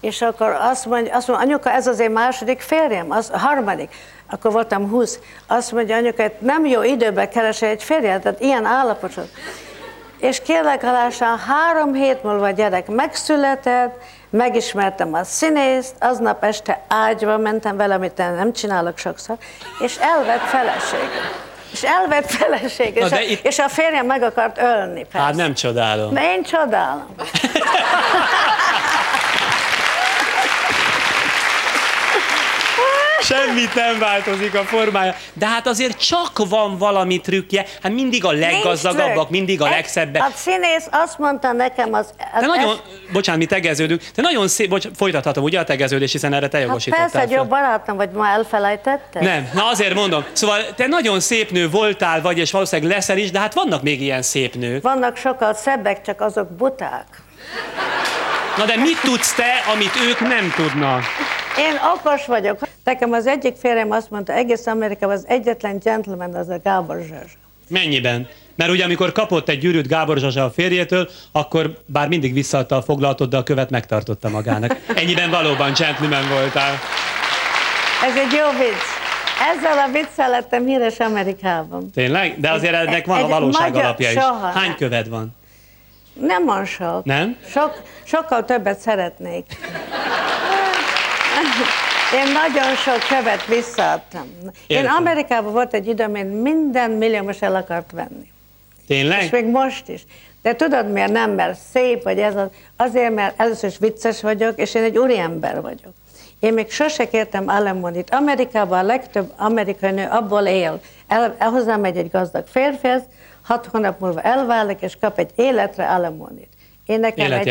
[0.00, 3.94] és akkor azt mondja, azt mondja anyuka, ez az én második férjem, az a harmadik.
[4.32, 5.18] Akkor voltam 20.
[5.46, 9.28] Azt mondja anyuka, hogy nem jó időben keresel egy férjet, tehát ilyen állapotot.
[10.18, 17.36] És kérlek alásan három hét múlva a gyerek megszületett, megismertem a színészt, aznap este ágyba
[17.38, 19.36] mentem vele, amit nem csinálok sokszor,
[19.80, 21.30] és elvett feleségem.
[21.72, 25.26] És elvett feleségem, Na és, a, de itt- és a férjem meg akart ölni, persze.
[25.26, 26.14] Hát nem csodálom.
[26.14, 27.14] De én csodálom.
[33.22, 35.14] Semmit nem változik a formája.
[35.32, 37.64] De hát azért csak van valami trükkje.
[37.82, 40.22] Hát mindig a leggazdagabbak, mindig a legszebbek.
[40.22, 42.82] A színész azt mondta nekem, az, az Te nagyon, es-
[43.12, 46.66] bocsánat, mi tegeződünk, te nagyon szép, bocs, folytathatom ugye a tegeződés, hiszen erre te hát
[46.66, 49.22] jogosítottál persze, egy jó barátom vagy, ma elfelejtetted?
[49.22, 50.24] Nem, na azért mondom.
[50.32, 54.00] Szóval te nagyon szép nő voltál, vagy, és valószínűleg leszel is, de hát vannak még
[54.02, 54.82] ilyen szép nők.
[54.82, 57.06] Vannak sokkal szebbek, csak azok buták.
[58.56, 61.02] Na de mit tudsz te, amit ők nem tudnak?
[61.58, 62.58] Én okos vagyok.
[62.84, 67.32] Nekem az egyik férjem azt mondta, egész Amerikában az egyetlen gentleman az a Gábor Zsazs.
[67.68, 68.28] Mennyiben?
[68.54, 72.82] Mert ugye amikor kapott egy gyűrűt Gábor Zsazsa a férjétől, akkor bár mindig visszaadta a
[72.82, 74.76] foglalatot, de a követ megtartotta magának.
[74.94, 76.72] Ennyiben valóban gentleman voltál.
[78.04, 78.82] Ez egy jó vicc.
[79.56, 81.90] Ezzel a viccel lettem híres Amerikában.
[81.90, 82.40] Tényleg?
[82.40, 84.14] De azért Egy- ennek van a egy valóság magyar- alapja is.
[84.20, 84.76] soha Hány nem.
[84.76, 85.34] követ van?
[86.20, 87.04] Nem van sok.
[87.04, 87.36] Nem?
[87.50, 89.44] Sok, sokkal többet szeretnék.
[92.14, 94.26] Én nagyon sok követ visszaadtam.
[94.66, 94.86] Én.
[94.86, 98.30] Amerikában volt egy időm, én minden milliómos el akart venni.
[98.86, 99.22] Tényleg?
[99.22, 100.04] És még most is.
[100.42, 101.30] De tudod miért nem?
[101.30, 102.46] Mert szép, vagy ez az.
[102.76, 105.92] Azért, mert először is vicces vagyok, és én egy úriember vagyok.
[106.40, 108.10] Én még sose kértem alimonyit.
[108.10, 110.80] Amerikában a legtöbb amerikai nő abból él.
[111.08, 113.02] El, el hozzám megy egy gazdag férfihez,
[113.42, 116.48] hat hónap múlva elválik, és kap egy életre alimonyit.
[116.86, 117.48] Én nekem egy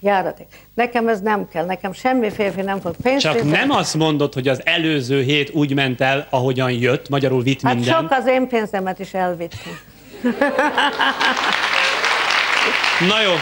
[0.00, 0.46] Járadék.
[0.74, 3.52] Nekem ez nem kell, nekem semmi férfi nem fog pénzt Csak fizetni.
[3.56, 7.74] nem azt mondod, hogy az előző hét úgy ment el, ahogyan jött, magyarul vitt Hát
[7.74, 7.94] minden.
[7.94, 9.78] sok az én pénzemet is elvittem.
[13.08, 13.32] Na jó.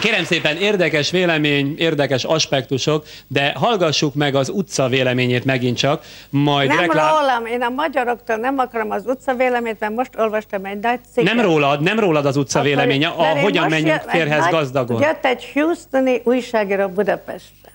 [0.00, 6.68] Kérem szépen, érdekes vélemény, érdekes aspektusok, de hallgassuk meg az utca véleményét megint csak, majd
[6.68, 7.14] Nem reklám...
[7.14, 11.34] rólam, én a magyaroktól nem akarom az utca véleményt, mert most olvastam egy nagy cikket.
[11.34, 15.00] Nem rólad, nem rólad az utca Akkor- véleménye, a hogyan menjünk férhez nagy- gazdagon.
[15.00, 17.70] Jött egy Houstoni újságíró Budapestre,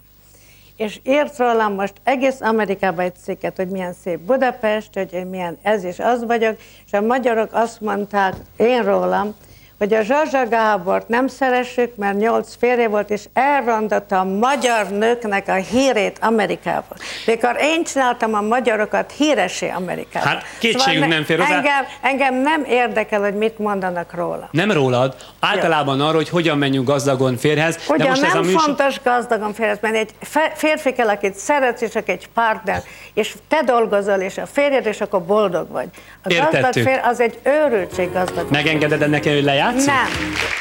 [0.77, 5.57] és írt rólam most egész Amerikában egy cikket, hogy milyen szép Budapest, hogy én milyen
[5.61, 9.35] ez és az vagyok, és a magyarok azt mondták én rólam,
[9.77, 15.47] hogy a Zsazsa Gábort nem szeressük, mert nyolc férje volt, és elrondotta a magyar nőknek
[15.47, 16.97] a hírét Amerikában.
[17.25, 20.27] Mikor én csináltam a magyarokat híresé Amerikában.
[20.29, 21.55] Hát, kétségünk nem fér hozzá.
[21.55, 24.49] Engem, engem nem érdekel, hogy mit mondanak róla.
[24.51, 27.77] Nem rólad, általában arról, hogy hogyan menjünk gazdagon férhez.
[27.89, 28.61] Ugye most nem ez a műsor...
[28.61, 30.11] fontos gazdagon férhez menni, egy
[30.55, 35.01] férfi kell, akit szeretsz, és aki egy partner, és te dolgozol, és a férjed, és
[35.01, 35.87] akkor boldog vagy.
[36.23, 36.83] A gazdag Értettük.
[36.87, 38.51] fér, az egy őrültség gazdag.
[38.51, 39.85] Megengeded ennek, hogy lejátszik?
[39.85, 40.55] Nem.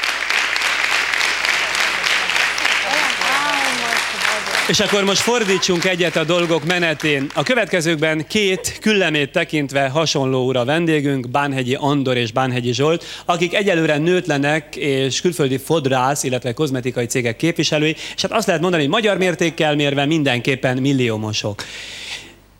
[4.68, 7.30] És akkor most fordítsunk egyet a dolgok menetén.
[7.34, 13.98] A következőkben két küllemét tekintve hasonló ura vendégünk, Bánhegyi Andor és Bánhegyi Zsolt, akik egyelőre
[13.98, 19.16] nőtlenek és külföldi fodrász, illetve kozmetikai cégek képviselői, és hát azt lehet mondani, hogy magyar
[19.16, 21.64] mértékkel mérve mindenképpen milliómosok.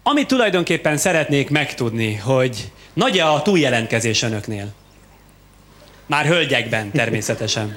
[0.03, 4.75] Amit tulajdonképpen szeretnék megtudni, hogy nagy-e a túljelentkezés önöknél?
[6.07, 7.77] Már hölgyekben természetesen.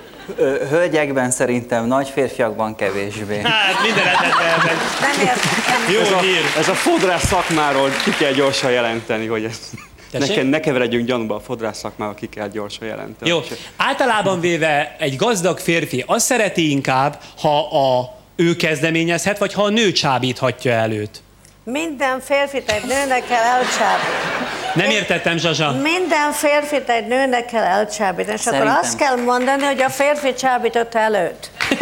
[0.69, 3.41] Hölgyekben szerintem nagy, férfiakban kevésbé.
[3.43, 5.93] Hát minden esetre Nem értem.
[5.93, 6.41] Jó ez a, hír.
[6.57, 9.69] ez a fodrász szakmáról ki kell gyorsan jelenteni, hogy ez,
[10.11, 13.31] ne, ne keveredjünk gyanúba a fodrász szakmával, ki kell gyorsan jelenteni.
[13.31, 13.39] Jó,
[13.75, 19.69] általában véve egy gazdag férfi azt szereti inkább, ha a ő kezdeményezhet, vagy ha a
[19.69, 21.21] nő csábíthatja előtt.
[21.63, 24.47] Minden férfit egy nőnek kell elcsábítani.
[24.73, 25.71] Nem értettem, Zsazsa.
[25.71, 28.67] Minden férfit egy nőnek kell elcsábítani, és Szerintem.
[28.67, 31.49] akkor azt kell mondani, hogy a férfi csábította előtt.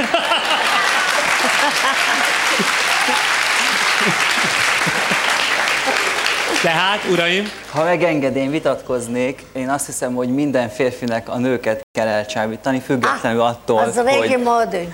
[6.62, 7.52] Tehát, uraim?
[7.72, 13.42] Ha megenged, én vitatkoznék, én azt hiszem, hogy minden férfinek a nőket kell elcsábítani, függetlenül
[13.42, 14.88] attól, Az a régi hogy...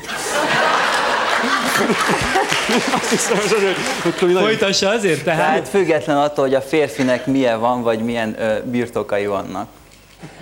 [2.93, 3.77] Azt hiszem, ez azért,
[4.19, 5.39] hogy Folytassa azért, tehát?
[5.39, 9.67] Tehát független attól, hogy a férfinek milyen van, vagy milyen ö, birtokai vannak.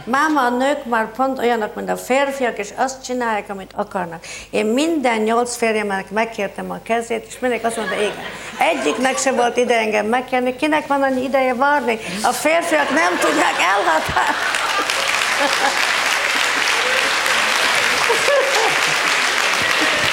[0.04, 4.26] Máma, a nők már pont olyanok, mint a férfiak, és azt csinálják, amit akarnak.
[4.50, 8.14] Én minden nyolc férjemnek megkértem a kezét, és mindig azt mondta, igen.
[8.58, 12.00] Egyiknek se volt ide engem megkérni, kinek van annyi ideje várni?
[12.24, 14.40] A férfiak nem tudják elhatárolni.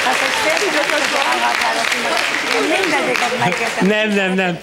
[0.09, 0.69] Hát egy férfi
[2.69, 3.81] nem mindegyiket.
[3.81, 4.59] Nem, nem, nem.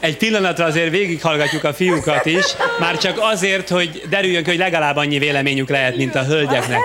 [0.00, 2.44] Egy pillanatra azért végighallgatjuk a fiúkat is,
[2.80, 6.78] már csak azért, hogy derüljön ki, hogy legalább annyi véleményük lehet, mint a hölgyeknek.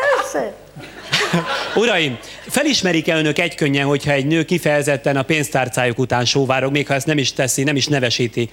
[1.75, 7.05] Uraim, felismerik-e önök egykönnyen, hogyha egy nő kifejezetten a pénztárcájuk után sóvárog, még ha ezt
[7.05, 8.49] nem is teszi, nem is nevesíti?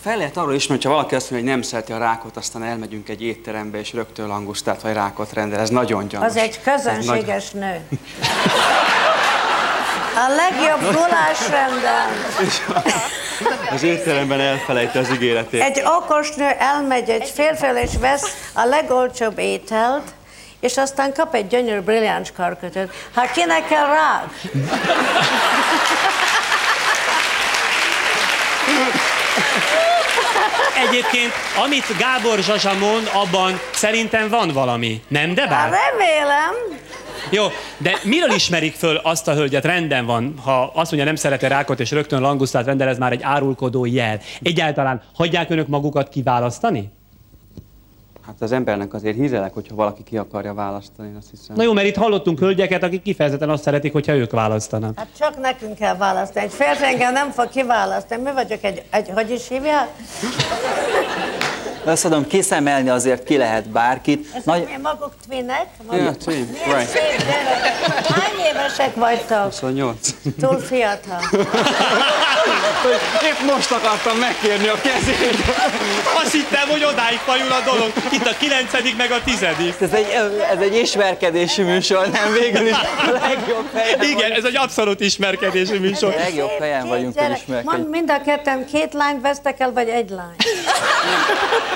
[0.00, 3.08] Fel lehet arról ismerni, hogyha valaki azt mondja, hogy nem szereti a rákot, aztán elmegyünk
[3.08, 5.60] egy étterembe, és rögtön langusztát vagy rákot rendel.
[5.60, 6.26] Ez nagyon gyanús.
[6.26, 7.80] Az egy közönséges nő.
[10.16, 12.08] A legjobb gulásrenden.
[13.70, 15.62] Az étteremben elfelejti az ígéretét.
[15.62, 20.02] Egy okos nő elmegy egy férfivel és vesz a legolcsóbb ételt,
[20.60, 22.90] és aztán kap egy gyönyörű brilliáns karkötőt.
[23.14, 24.24] Ha kinek kell rá?
[30.88, 31.32] Egyébként,
[31.64, 35.02] amit Gábor Zsazsa mond, abban szerintem van valami.
[35.08, 35.70] Nem, de bár?
[35.70, 36.54] Remélem.
[37.30, 37.44] Jó,
[37.78, 39.64] de miről ismerik föl azt a hölgyet?
[39.64, 43.22] Rendben van, ha azt mondja, nem szereti rákot, és rögtön langusztát rendel, ez már egy
[43.22, 44.20] árulkodó jel.
[44.42, 46.90] Egyáltalán hagyják önök magukat kiválasztani?
[48.26, 51.56] Hát az embernek azért hízelek, hogyha valaki ki akarja választani, én azt hiszem.
[51.56, 54.98] Na jó, mert itt hallottunk hölgyeket, akik kifejezetten azt szeretik, hogyha ők választanak.
[54.98, 56.44] Hát csak nekünk kell választani.
[56.44, 58.22] Egy férfi engem nem fog kiválasztani.
[58.22, 59.88] Mi vagyok egy, egy hogy is hívják?
[61.86, 64.28] Azt mondom, kiszemelni azért ki lehet bárkit.
[64.34, 64.64] Ezt Nagy...
[64.64, 65.66] mi maguk twinek?
[65.92, 66.90] Yeah, twin, Milyen right.
[66.90, 68.06] szép gyerek.
[68.06, 69.42] Hány évesek vagytok?
[69.42, 70.08] 28.
[70.40, 71.20] Túl fiatal.
[73.24, 75.44] Épp most akartam megkérni a kezét.
[76.22, 77.92] Azt hittem, hogy odáig fajul a dolog.
[78.10, 79.74] Itt a kilencedik, meg a tizedik.
[79.80, 80.08] Ez egy,
[80.52, 85.78] ez egy ismerkedési műsor, nem végül is a legjobb helyen Igen, ez egy abszolút ismerkedési
[85.78, 86.14] műsor.
[86.14, 90.10] A legjobb helyen vagyunk, hogy mond, mind a ketten két lányt vesztek el, vagy egy
[90.10, 90.36] lány?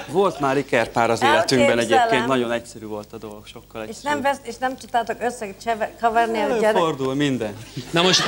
[0.11, 4.21] Volt már ikerpár az életünkben egyébként, nagyon egyszerű volt a dolog, sokkal És egyszerűbb.
[4.21, 6.63] nem, vesz, és nem tudtátok összekavarni a gyerek?
[6.63, 7.55] Előfordul minden.
[7.91, 8.21] Na most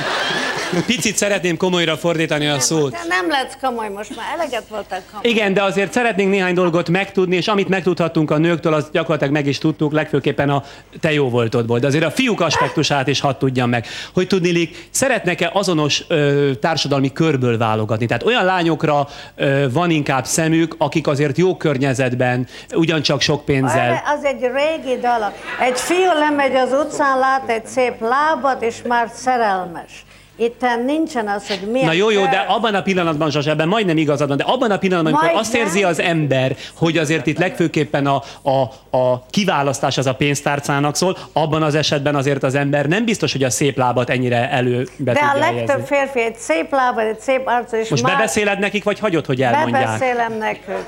[0.86, 2.92] picit szeretném komolyra fordítani a szót.
[2.92, 5.30] Te nem lehetsz komoly, most már eleget voltál komoly.
[5.30, 9.46] Igen, de azért szeretnénk néhány dolgot megtudni, és amit megtudhattunk a nőktől, azt gyakorlatilag meg
[9.46, 10.62] is tudtuk, legfőképpen a
[11.00, 11.78] te jó voltodból.
[11.78, 13.86] De azért a fiúk aspektusát is hadd tudjam meg.
[14.12, 18.06] Hogy tudnilik, szeretnek-e azonos ö, társadalmi körből válogatni?
[18.06, 24.02] Tehát olyan lányokra ö, van inkább szemük, akik azért jó környezetben, ugyancsak sok pénzzel.
[24.06, 25.32] Az egy régi dolog.
[25.60, 30.03] Egy fiú lemegy az utcán, lát egy szép lábat, és már szerelmes.
[30.36, 31.86] Itt nincsen az, hogy milyen...
[31.86, 34.78] Na jó, jó, de abban a pillanatban, Zsas, ebben majdnem igazad van, de abban a
[34.78, 35.42] pillanatban, amikor Majdnem.
[35.42, 38.60] azt érzi az ember, hogy azért itt legfőképpen a, a,
[38.96, 43.42] a kiválasztás az a pénztárcának szól, abban az esetben azért az ember nem biztos, hogy
[43.42, 45.86] a szép lábat ennyire előbe De a legtöbb helyezni.
[45.86, 49.42] férfi egy szép lába, egy szép arca, és Most már bebeszéled nekik, vagy hagyod, hogy
[49.42, 49.84] elmondják?
[49.84, 50.84] bebeszélem nekük.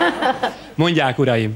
[0.74, 1.54] Mondják, uraim.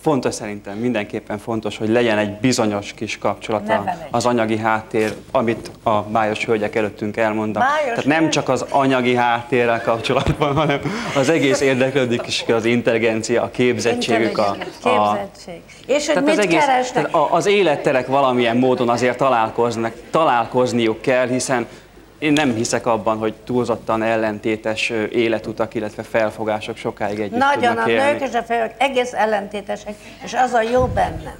[0.00, 4.02] Fontos szerintem, mindenképpen fontos, hogy legyen egy bizonyos kis kapcsolat Ne a- felejtsd.
[4.10, 7.68] az anyagi háttér, amit a bájos hölgyek előttünk elmondanak.
[7.68, 10.80] Bájos Tehát nem csak az anyagi háttérrel kapcsolatban, hanem
[11.16, 15.60] az egész érdeklődik is az intelligencia, a képzettségük, a, a, Képzettség.
[15.86, 17.10] És hogy tehát mit az egész, keresnek?
[17.10, 21.66] tehát az életterek valamilyen módon azért találkoznak, találkozniuk kell, hiszen
[22.20, 27.90] én nem hiszek abban, hogy túlzottan ellentétes életutak, illetve felfogások sokáig együtt Nagyon tudnak a
[27.90, 28.10] élni.
[28.10, 29.94] nők és a férfiak egész ellentétesek,
[30.24, 31.38] és az a jó benne.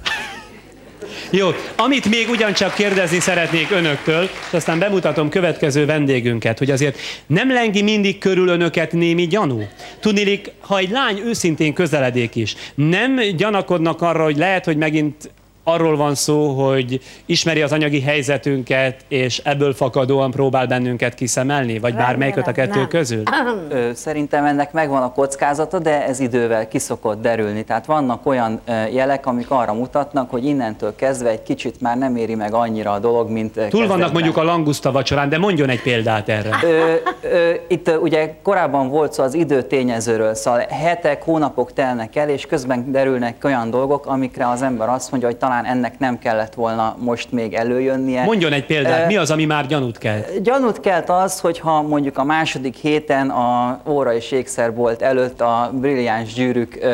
[1.29, 7.51] Jó, amit még ugyancsak kérdezni szeretnék önöktől, és aztán bemutatom következő vendégünket, hogy azért nem
[7.51, 9.61] lengi mindig körül önöket némi gyanú.
[9.99, 15.29] Tudnilik, ha egy lány őszintén közeledik is, nem gyanakodnak arra, hogy lehet, hogy megint
[15.63, 21.95] arról van szó, hogy ismeri az anyagi helyzetünket, és ebből fakadóan próbál bennünket kiszemelni, vagy
[21.95, 23.23] bármelyiköt a kettő közül?
[23.69, 27.63] Ö, Szerintem ennek megvan a kockázata, de ez idővel kiszokott derülni.
[27.63, 28.59] Tehát vannak olyan
[28.91, 32.99] jelek, amik arra mutatnak, hogy innentől kezdve egy kicsit már nem éri meg annyira a
[32.99, 34.11] dolog, mint Túl vannak kezdetben.
[34.11, 36.49] mondjuk a languszta vacsorán, de mondjon egy példát erre.
[36.63, 42.45] Ö, ö, itt ugye korábban volt szó az időtényezőről, szóval hetek, hónapok telnek el, és
[42.45, 46.95] közben derülnek olyan dolgok, amikre az ember azt mondja, hogy talán ennek nem kellett volna
[46.99, 48.23] most még előjönnie.
[48.23, 50.19] Mondjon egy példát, mi az, ami már gyanút kell?
[50.41, 56.33] Gyanút kelt az, hogyha mondjuk a második héten a óra és ékszerbolt előtt a brilliáns
[56.33, 56.85] gyűrűk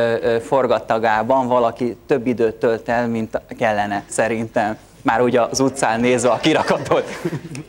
[0.42, 4.78] forgattagában valaki több időt tölt el, mint kellene szerintem.
[5.02, 7.06] Már ugye az utcán nézve a kirakatot.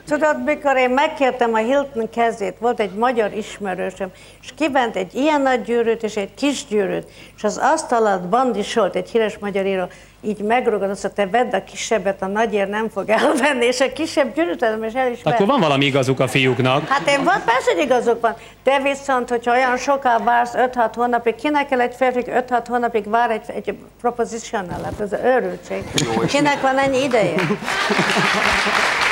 [0.08, 4.08] Tudod, mikor én megkértem a Hilton kezét, volt egy magyar ismerősöm,
[4.42, 8.62] és kivent egy ilyen nagy gyűrűt és egy kis gyűrűt, és az asztal alatt Bandi
[8.62, 9.84] Solt, egy híres magyar író,
[10.20, 14.34] így azt mondta, te vedd a kisebbet, a nagyért nem fog elvenni, és a kisebb
[14.34, 16.88] gyűrűt adom, és el is Akkor van valami igazuk a fiúknak.
[16.88, 21.34] Hát én van, persze, hogy igazuk van, de viszont, hogyha olyan soká vársz 5-6 hónapig,
[21.34, 25.84] kinek kell egy férfi 5-6 hónapig vár egy, egy propositional, hát ez őrültség.
[26.26, 27.34] Kinek van ennyi ideje?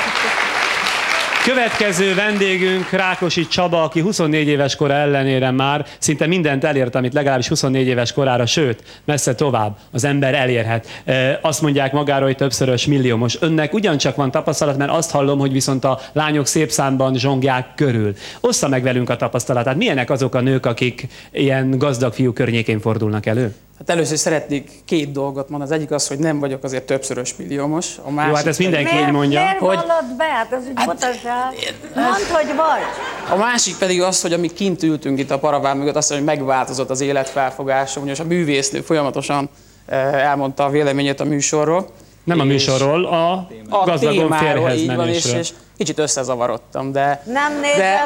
[1.46, 7.48] Következő vendégünk Rákosi Csaba, aki 24 éves kora ellenére már szinte mindent elért, amit legalábbis
[7.48, 11.02] 24 éves korára, sőt, messze tovább az ember elérhet.
[11.40, 13.36] Azt mondják magáról, hogy többszörös milliómos.
[13.40, 18.14] Önnek ugyancsak van tapasztalat, mert azt hallom, hogy viszont a lányok szép számban zsongják körül.
[18.40, 19.76] Ossza meg velünk a tapasztalatát.
[19.76, 23.54] Milyenek azok a nők, akik ilyen gazdag fiú környékén fordulnak elő?
[23.78, 25.70] Hát először szeretnék két dolgot mondani.
[25.70, 27.96] Az egyik az, hogy nem vagyok azért többszörös milliómos.
[28.04, 29.40] A másik hát ezt mindenki így mondja.
[29.40, 30.24] Miért Hogy, vallod be?
[30.24, 31.74] Hát ez úgy mutasság.
[31.94, 32.82] Mondd, hogy vagy.
[33.30, 36.38] a másik pedig az, hogy amíg kint ültünk itt a paraván mögött, azt mondja, hogy
[36.38, 39.48] megváltozott az életfelfogásom, ugyanis a művésznő folyamatosan
[39.86, 41.88] eh, elmondta a véleményét a műsorról.
[42.24, 43.32] Nem a műsorról, a,
[43.68, 45.38] a gazdagon férhez így van, és, menésről.
[45.38, 47.22] és kicsit összezavarodtam, de...
[47.24, 48.04] Nem néz de,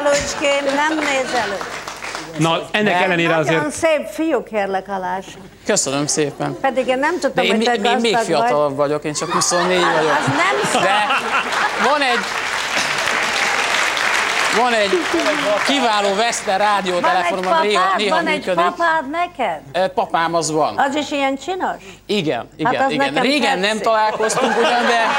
[0.75, 1.57] nem néz el.
[2.37, 3.71] Na, ennek De- ellenére Nagyon azért...
[3.71, 5.25] szép fiú, kérlek, Alás.
[5.65, 6.57] Köszönöm szépen.
[6.61, 8.25] Pedig én nem De tudtam, én, hogy te én még gazdag vagy.
[8.25, 10.17] fiatalabb vagyok, én csak 24 vagyok.
[10.19, 11.05] Az nem De
[11.89, 12.19] van egy,
[14.57, 14.91] van egy
[15.65, 18.63] kiváló Veszter Van egy rádiótelefonom, ami néha, néha van egy működik.
[18.63, 19.91] papád neked?
[19.93, 20.77] Papám az van.
[20.77, 21.81] Az is ilyen csinos?
[22.05, 23.13] Igen, igen, Hát igen.
[23.13, 23.83] Régen nem tetszik.
[23.83, 25.01] találkoztunk ugyan, de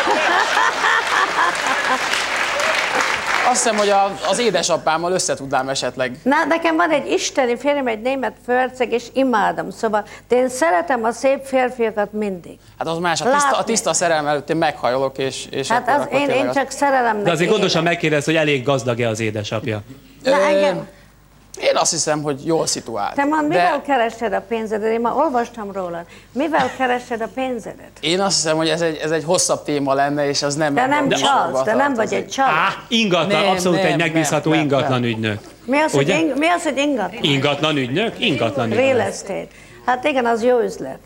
[3.50, 6.16] azt hiszem, hogy a, az édesapámmal összetudnám esetleg.
[6.22, 9.70] Na, nekem van egy isteni férjem, egy német főrceg, és imádom.
[9.70, 12.58] Szóval de én szeretem a szép férfiakat mindig.
[12.78, 13.72] Hát az más, a tiszta, a Látni.
[13.72, 16.70] tiszta szerelem előtt én meghajolok, és, és Hát akkor, az, akkor én, én az- csak
[16.70, 19.82] szerelemnek De azért gondosan megkérdez, hogy elég gazdag-e az édesapja.
[20.22, 20.88] Na, engem,
[21.60, 23.14] Én azt hiszem, hogy jól szituált.
[23.14, 24.92] te ma mivel De keresed a pénzedet?
[24.92, 26.04] Én ma olvastam rólad.
[26.32, 27.90] Mivel keresed a pénzedet?
[28.00, 30.74] én azt hiszem, hogy ez egy, ez egy hosszabb téma lenne, és az nem...
[30.74, 32.48] De nem csalsz, de nem vagy egy csaló.
[32.48, 35.10] Á, ingatlan, Nem, abszolút egy nem, megbízható nem, nem, ingatlan nem.
[35.10, 35.38] ügynök.
[35.64, 36.18] Mi az, hogy, Ugye?
[36.18, 37.22] ing, mi az, hogy ingatlan?
[37.22, 38.14] Ingatlan ügynök?
[38.18, 39.06] Ingatlan Real ügynök.
[39.06, 39.46] estate.
[39.86, 40.98] Hát igen, az jó üzlet.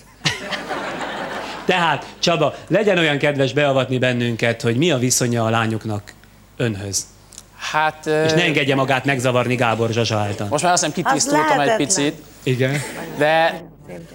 [1.64, 6.02] Tehát, Csaba, legyen olyan kedves beavatni bennünket, hogy mi a viszonya a lányoknak
[6.56, 7.06] önhöz.
[7.56, 8.06] Hát...
[8.06, 10.46] És ne engedje magát megzavarni Gábor Zsazsa által.
[10.50, 11.86] Most már azt hiszem kitisztultam egy lehetetlen.
[11.86, 12.80] picit, Igen.
[13.18, 13.62] de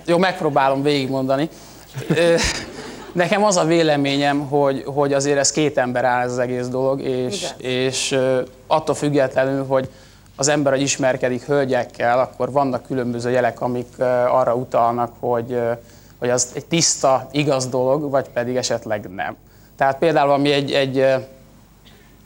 [0.05, 1.49] jó, megpróbálom végigmondani.
[3.13, 7.01] Nekem az a véleményem, hogy, hogy azért ez két ember áll ez az egész dolog,
[7.01, 8.17] és, és
[8.67, 9.89] attól függetlenül, hogy
[10.35, 13.87] az ember, hogy ismerkedik hölgyekkel, akkor vannak különböző jelek, amik
[14.27, 15.59] arra utalnak, hogy,
[16.19, 19.35] hogy az egy tiszta, igaz dolog, vagy pedig esetleg nem.
[19.77, 21.05] Tehát például, ami egy, egy,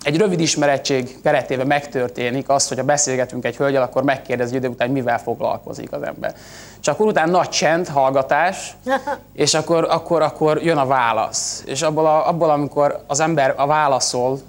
[0.05, 4.89] egy rövid ismerettség keretében megtörténik az, hogy ha beszélgetünk egy hölgyel, akkor megkérdezi idő után,
[4.89, 6.33] mivel foglalkozik az ember.
[6.81, 8.75] És akkor utána nagy csend, hallgatás,
[9.33, 11.63] és akkor, akkor, akkor jön a válasz.
[11.65, 14.39] És abból, a, abból amikor az ember a válaszol,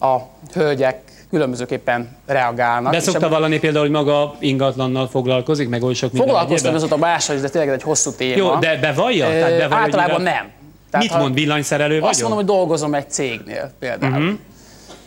[0.00, 0.16] a
[0.52, 2.92] hölgyek különbözőképpen reagálnak.
[2.92, 6.96] De szokta vallani például, hogy maga ingatlannal foglalkozik, meg oly sok minden Foglalkoztam ez a
[6.96, 8.36] mással is, de tényleg egy hosszú téma.
[8.36, 9.26] Jó, de bevallja?
[9.26, 10.58] Tehát bevallja, általában mivel- nem.
[10.90, 12.08] Tehát, Mit ha- mond, villanyszerelő vagyok?
[12.08, 14.18] Azt mondom, hogy dolgozom egy cégnél például.
[14.18, 14.34] Mhm.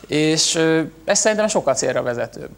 [0.07, 0.55] És
[1.05, 2.49] ez szerintem sokkal célra vezetőbb.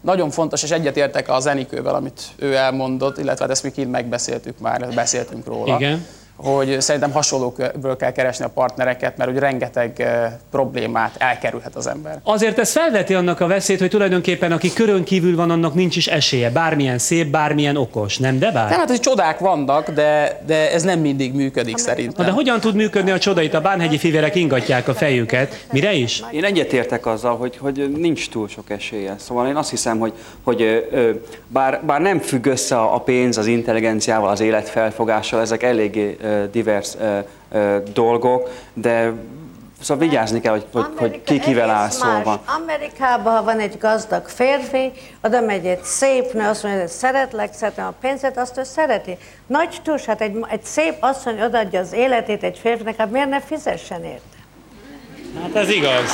[0.00, 4.58] Nagyon fontos, és egyetértek a Zenikővel, amit ő elmondott, illetve hát ezt mi kint megbeszéltük
[4.58, 5.76] már, beszéltünk róla.
[5.76, 6.06] Igen.
[6.42, 12.20] Hogy szerintem hasonlókből kell keresni a partnereket, mert hogy rengeteg ö, problémát elkerülhet az ember.
[12.22, 16.06] Azért ez felveti annak a veszélyt, hogy tulajdonképpen aki körön kívül van, annak nincs is
[16.06, 16.50] esélye.
[16.50, 18.68] Bármilyen szép, bármilyen okos, nem de bár?
[18.68, 22.24] Nem, hát, hogy csodák vannak, de, de ez nem mindig működik szerintem.
[22.24, 23.42] Na de hogyan tud működni a csoda?
[23.42, 25.66] Itt a bánhegyi fivérek ingatják a fejüket.
[25.72, 26.22] Mire is?
[26.30, 29.14] Én egyetértek azzal, hogy, hogy nincs túl sok esélye.
[29.18, 30.12] Szóval én azt hiszem, hogy,
[30.42, 30.88] hogy
[31.48, 36.16] bár, bár nem függ össze a pénz az intelligenciával, az életfelfogással, ezek eléggé
[36.50, 36.96] divers
[37.92, 39.12] dolgok, de
[39.80, 42.40] szóval vigyázni kell, hogy, hogy, hogy ki kivel áll szóval.
[42.62, 47.54] Amerikában, ha van egy gazdag férfi, oda megy egy szép nő, azt mondja, hogy szeretlek,
[47.54, 49.16] szeretem a pénzet, azt ő szereti.
[49.46, 53.40] Nagy túls, hát egy, egy szép asszony odaadja az életét egy férfinek, hát miért ne
[53.40, 54.38] fizessen érte?
[55.42, 56.10] Hát ez igaz.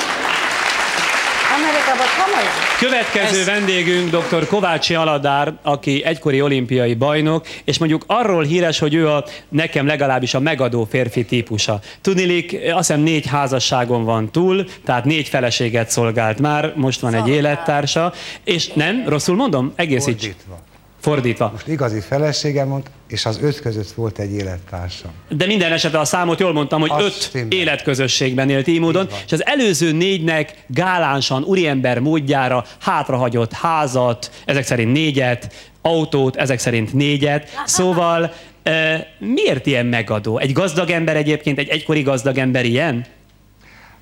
[1.57, 2.53] Amerikában komolyan.
[2.79, 4.47] Következő Ez- vendégünk dr.
[4.47, 10.35] Kovácsi Aladár, aki egykori olimpiai bajnok, és mondjuk arról híres, hogy ő a nekem legalábbis
[10.35, 11.81] a megadó férfi típusa.
[12.01, 17.29] Tudnilik, azt hiszem négy házasságon van túl, tehát négy feleséget szolgált már, most van egy
[17.29, 18.13] élettársa,
[18.45, 19.73] és nem, rosszul mondom?
[19.77, 20.21] Egészíts.
[20.23, 20.59] Fordítva.
[21.07, 21.51] Fordítva.
[21.53, 25.11] Most igazi feleségem volt, és az öt között volt egy élettársam.
[25.29, 27.49] De minden esetre a számot jól mondtam, hogy Az öt stimmel.
[27.51, 34.93] életközösségben élt így módon, és az előző négynek gálánsan, úriember módjára hátrahagyott házat, ezek szerint
[34.93, 37.49] négyet, autót, ezek szerint négyet.
[37.67, 38.33] Szóval
[38.63, 40.39] e, miért ilyen megadó?
[40.39, 43.07] Egy gazdag ember egyébként, egy egykori gazdag ember ilyen?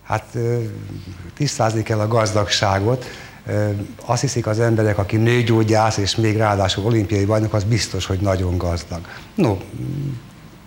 [0.02, 0.24] Hát
[1.36, 3.04] tisztázni kell a gazdagságot.
[4.04, 8.58] Azt hiszik az emberek, aki nőgyógyász, és még ráadásul olimpiai bajnok, az biztos, hogy nagyon
[8.58, 9.00] gazdag.
[9.34, 9.56] No,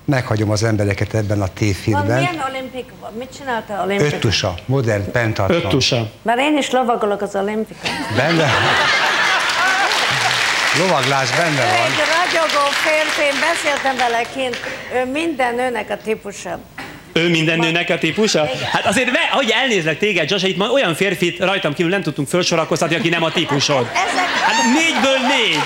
[0.05, 2.05] meghagyom az embereket ebben a Van tévhitben.
[2.05, 2.85] milyen olimpik,
[3.17, 4.13] mit csinálta olimpik?
[4.13, 5.57] Öttusa, modern pentatlon.
[5.61, 6.11] Öttusa.
[6.21, 7.89] Mert én is lovagolok az olimpikon.
[8.15, 8.49] Benne?
[10.79, 11.85] Lovaglás benne van.
[11.85, 14.57] Egy ragyogó férfi, én beszéltem vele kint,
[14.93, 16.59] ő minden nőnek a típusa.
[17.17, 18.49] Ő minden nőnek a típusa?
[18.71, 22.27] Hát azért, ne, hogy elnézlek téged, Zsasa, itt ma olyan férfit rajtam kívül nem tudtunk
[22.27, 23.87] felsorakoztatni, aki nem a típusod.
[23.93, 25.59] Hát négyből négy.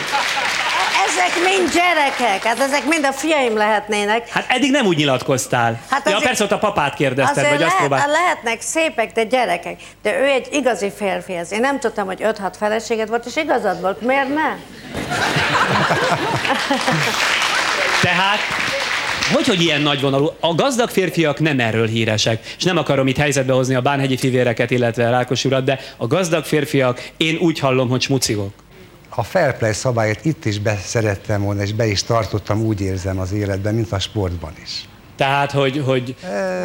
[1.08, 4.30] Ezek mind gyerekek, hát ezek mind a fiaim lehetnének.
[4.30, 5.82] Hát eddig nem úgy nyilatkoztál.
[5.90, 8.06] Hát ja, azért- persze ott a papát kérdezted, vagy azt lehet, próbált.
[8.12, 9.80] lehetnek szépek, de gyerekek.
[10.04, 11.52] De ő egy igazi férfi ez.
[11.52, 14.02] Én nem tudtam, hogy 5-6 feleséget volt, és igazad volt.
[14.02, 14.56] Miért ne?
[18.02, 18.40] Tehát,
[19.34, 20.30] hogy, hogy ilyen nagyvonalú?
[20.40, 24.72] A gazdag férfiak nem erről híresek, és nem akarom itt helyzetbe hozni a bánhegyi fivéreket,
[24.72, 28.54] illetve Rákos urat, de a gazdag férfiak, én úgy hallom, hogy smucigok.
[29.10, 33.20] A fair play szabályt itt is be szerettem volna, és be is tartottam, úgy érzem
[33.20, 34.86] az életben, mint a sportban is.
[35.16, 36.16] Tehát, hogy, hogy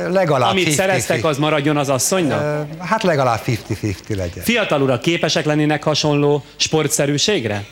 [0.09, 0.71] legalább amit 50-50.
[0.71, 2.41] szereztek, az maradjon az asszonynak?
[2.41, 4.45] Ö, Hát legalább 50-50 legyen.
[4.45, 7.65] Fiatal urak képesek lennének hasonló sportszerűségre?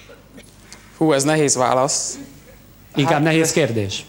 [0.97, 2.18] Hú, ez nehéz válasz.
[2.95, 4.05] Inkább Hát, nehéz kérdés.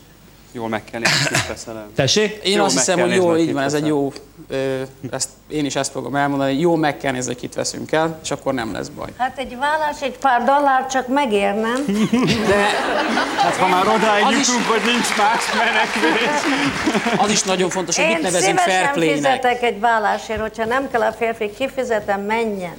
[0.56, 1.56] Jól meg kell nézni,
[1.96, 2.40] Tessék?
[2.44, 4.14] Én Jól azt hiszem, hogy jó, így van, ez egy jó,
[4.48, 4.82] ö,
[5.12, 8.54] ezt, én is ezt fogom elmondani, jó meg kell nézni, kit veszünk el, és akkor
[8.54, 9.08] nem lesz baj.
[9.18, 11.86] Hát egy vállás, egy pár dollár csak megér, nem?
[12.48, 12.56] De
[13.38, 16.30] Hát ha már odáig Az is- jutunk, hogy nincs más menekvés.
[17.18, 19.16] az is nagyon fontos, hogy Én mit nevezünk fair szívesen play-nek.
[19.16, 22.74] fizetek egy vállásért, hogyha nem kell a férfi, kifizetem, menjen.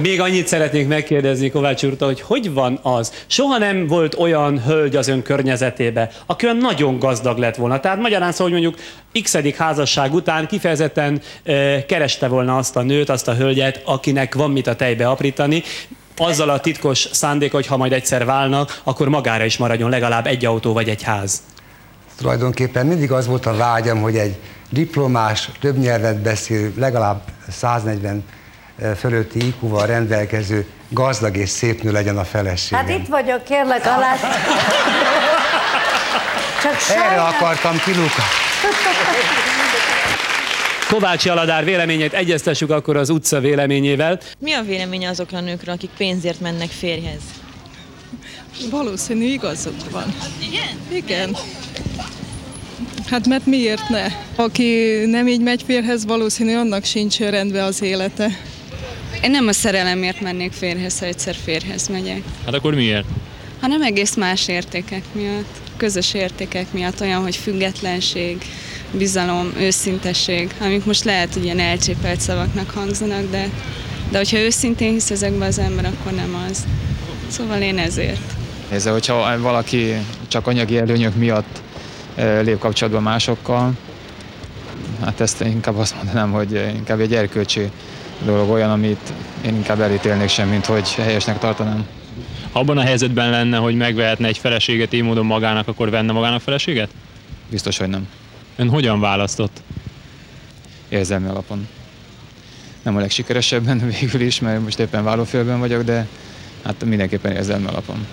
[0.00, 3.12] Még annyit szeretnék megkérdezni Kovács úrtól, hogy hogy van az?
[3.26, 7.80] Soha nem volt olyan hölgy az ön környezetébe, aki olyan nagyon gazdag lett volna.
[7.80, 8.76] Tehát magyarán szó, hogy mondjuk
[9.22, 14.50] x házasság után kifejezetten e, kereste volna azt a nőt, azt a hölgyet, akinek van
[14.50, 15.62] mit a tejbe aprítani,
[16.16, 20.44] azzal a titkos szándék, hogy ha majd egyszer válnak, akkor magára is maradjon legalább egy
[20.44, 21.42] autó vagy egy ház.
[22.16, 24.36] Tulajdonképpen mindig az volt a vágyam, hogy egy
[24.70, 28.24] diplomás, több nyelvet beszélő, legalább 140
[28.96, 32.86] fölötti IQ-val rendelkező gazdag és szép nő legyen a feleségem.
[32.86, 34.14] Hát itt vagyok, kérlek, alá.
[36.62, 38.22] Csak Erre akartam kilukadni.
[40.88, 44.20] Kovácsi Aladár véleményét egyeztessük akkor az utca véleményével.
[44.38, 47.20] Mi a véleménye azokra a nőkről, akik pénzért mennek férjhez?
[48.70, 50.14] Valószínű igazuk van.
[50.48, 50.68] Igen?
[50.92, 51.36] Igen.
[53.10, 54.06] Hát mert miért ne?
[54.36, 58.30] Aki nem így megy férhez, valószínű annak sincs rendben az élete.
[59.22, 63.06] Én nem a szerelemért mennék férhez, ha egyszer férhez megyek, Hát akkor miért?
[63.60, 68.44] hanem egész más értékek miatt, közös értékek miatt, olyan, hogy függetlenség,
[68.90, 73.48] bizalom, őszintesség, amik most lehet, hogy ilyen elcsépelt szavaknak hangzanak, de,
[74.10, 76.66] de hogyha őszintén hisz ezekbe az ember, akkor nem az.
[77.28, 78.32] Szóval én ezért.
[78.70, 79.94] Nézze, hogyha valaki
[80.28, 81.60] csak anyagi előnyök miatt
[82.16, 83.72] lép kapcsolatba másokkal,
[85.04, 87.70] hát ezt inkább azt mondanám, hogy inkább egy erkölcsi
[88.24, 89.12] dolog olyan, amit
[89.44, 91.86] én inkább elítélnék sem, mint hogy helyesnek tartanám.
[92.52, 96.40] Ha abban a helyzetben lenne, hogy megvehetne egy feleséget így módon magának, akkor venne magának
[96.40, 96.90] feleséget?
[97.50, 98.08] Biztos, hogy nem.
[98.56, 99.62] Ön hogyan választott?
[100.88, 101.68] Érzelmi alapon.
[102.82, 106.06] Nem a legsikeresebben végül is, mert most éppen vállófélben vagyok, de
[106.64, 108.06] hát mindenképpen érzelmi alapon.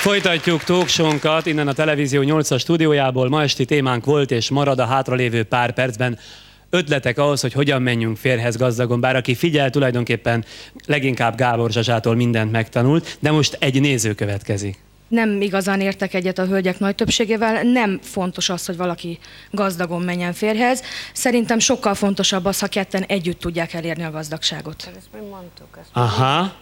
[0.00, 3.28] Folytatjuk talkshownkat innen a Televízió 8-as stúdiójából.
[3.28, 6.18] Ma esti témánk volt és marad a hátralévő pár percben
[6.70, 9.00] ötletek ahhoz, hogy hogyan menjünk férhez gazdagon.
[9.00, 10.44] Bár aki figyel, tulajdonképpen
[10.86, 14.78] leginkább Gábor Zsazsától mindent megtanult, de most egy néző következik.
[15.08, 19.18] nem igazán értek egyet a hölgyek nagy többségével, nem fontos az, hogy valaki
[19.50, 20.82] gazdagon menjen férhez.
[21.12, 24.90] Szerintem sokkal fontosabb az, ha ketten együtt tudják elérni a gazdagságot.
[24.96, 25.78] Ezt mi mondtuk.
[25.80, 26.52] Ezt Aha.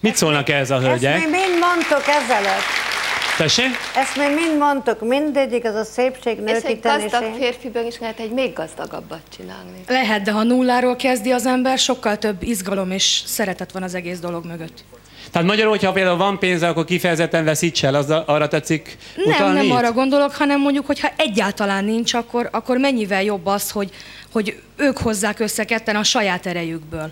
[0.00, 1.14] Mit szólnak ehhez a hölgyek?
[1.14, 2.99] Ezt mi mind mondtuk ezelőtt.
[3.40, 3.66] Tessék?
[3.94, 7.08] Ezt mi mind mondtuk, mindegyik, az a szépség És egy nőkítenésé.
[7.08, 9.84] gazdag férfiből is lehet egy még gazdagabbat csinálni.
[9.88, 14.18] Lehet, de ha nulláról kezdi az ember, sokkal több izgalom és szeretet van az egész
[14.18, 14.84] dolog mögött.
[15.30, 19.54] Tehát magyarul, hogyha például van pénze, akkor kifejezetten veszíts el, az arra tetszik Nem, utalni
[19.54, 19.72] nem itt?
[19.72, 23.90] arra gondolok, hanem mondjuk, hogy ha egyáltalán nincs, akkor, akkor mennyivel jobb az, hogy,
[24.32, 27.10] hogy ők hozzák össze ketten a saját erejükből.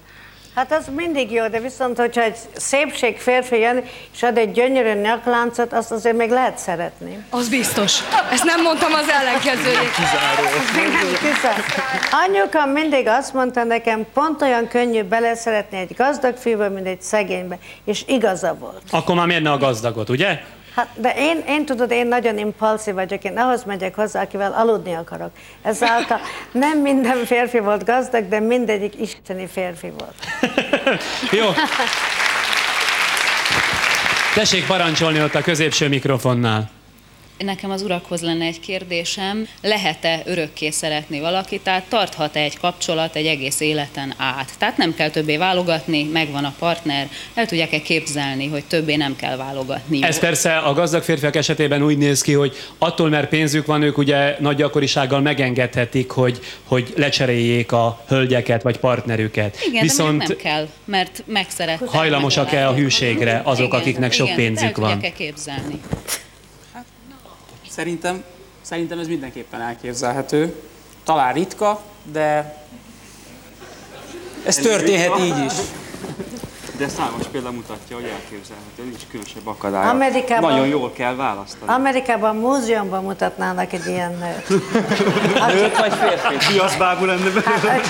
[0.59, 3.85] Hát az mindig jó, de viszont, hogyha egy szépség férfi jön,
[4.15, 7.25] és ad egy gyönyörű nyakláncot, azt azért még lehet szeretni.
[7.31, 7.99] Az biztos.
[8.33, 9.91] Ezt nem mondtam az ellenkezőjét.
[12.27, 17.59] Anyukám mindig azt mondta nekem, pont olyan könnyű beleszeretni egy gazdag fiúba, mint egy szegénybe.
[17.85, 18.83] És igaza volt.
[18.91, 20.41] Akkor már miért ne a gazdagot, ugye?
[20.79, 24.95] Hát, de én, én tudod, én nagyon impulszív vagyok, én ahhoz megyek hozzá, akivel aludni
[24.95, 25.31] akarok.
[25.63, 26.21] Ezáltal
[26.53, 30.15] nem minden férfi volt gazdag, de mindegyik isteni férfi volt.
[31.41, 31.47] Jó.
[34.35, 36.71] Tessék parancsolni ott a középső mikrofonnál.
[37.39, 43.27] Nekem az urakhoz lenne egy kérdésem, lehet-e örökké szeretni valakit, tehát tarthat-e egy kapcsolat egy
[43.27, 44.51] egész életen át?
[44.59, 49.37] Tehát nem kell többé válogatni, megvan a partner, el tudják-e képzelni, hogy többé nem kell
[49.37, 50.03] válogatni?
[50.03, 53.99] Ez persze a gazdag férfiak esetében úgy néz ki, hogy attól, mert pénzük van, ők
[53.99, 59.57] ugye nagy gyakorisággal megengedhetik, hogy, hogy lecseréljék a hölgyeket vagy partnerüket.
[59.69, 60.19] Igen, Viszont...
[60.19, 61.89] de nem kell, mert megszerettek.
[61.89, 64.93] hajlamosak-e a hűségre azok, Igen, akiknek sok igen, pénzük el van?
[64.93, 65.81] tudják-e képzelni?
[67.79, 68.25] Szerintem,
[68.63, 70.55] szerintem ez mindenképpen elképzelhető.
[71.05, 71.81] Talán ritka,
[72.13, 72.57] de
[74.45, 75.53] ez történhet így is.
[76.77, 79.89] De számos példa mutatja, hogy elképzelhető, nincs különösebb akadály.
[79.89, 81.71] Amerikában- Nagyon jól kell választani.
[81.73, 84.49] Amerikában múzeumban mutatnának egy ilyen nőt.
[85.55, 86.53] Nőt vagy férfi?
[86.53, 87.81] Piaszbábú lenne belőle.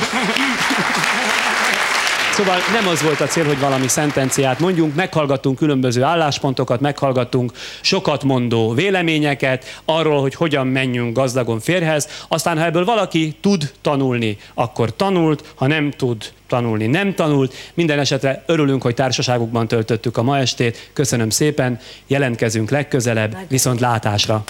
[2.38, 8.24] Szóval nem az volt a cél, hogy valami szentenciát mondjunk, meghallgattunk különböző álláspontokat, meghallgattunk sokat
[8.24, 14.96] mondó véleményeket arról, hogy hogyan menjünk gazdagon férhez, aztán ha ebből valaki tud tanulni, akkor
[14.96, 17.54] tanult, ha nem tud tanulni, nem tanult.
[17.74, 20.90] Minden esetre örülünk, hogy társaságukban töltöttük a ma estét.
[20.92, 24.44] Köszönöm szépen, jelentkezünk legközelebb, viszont látásra.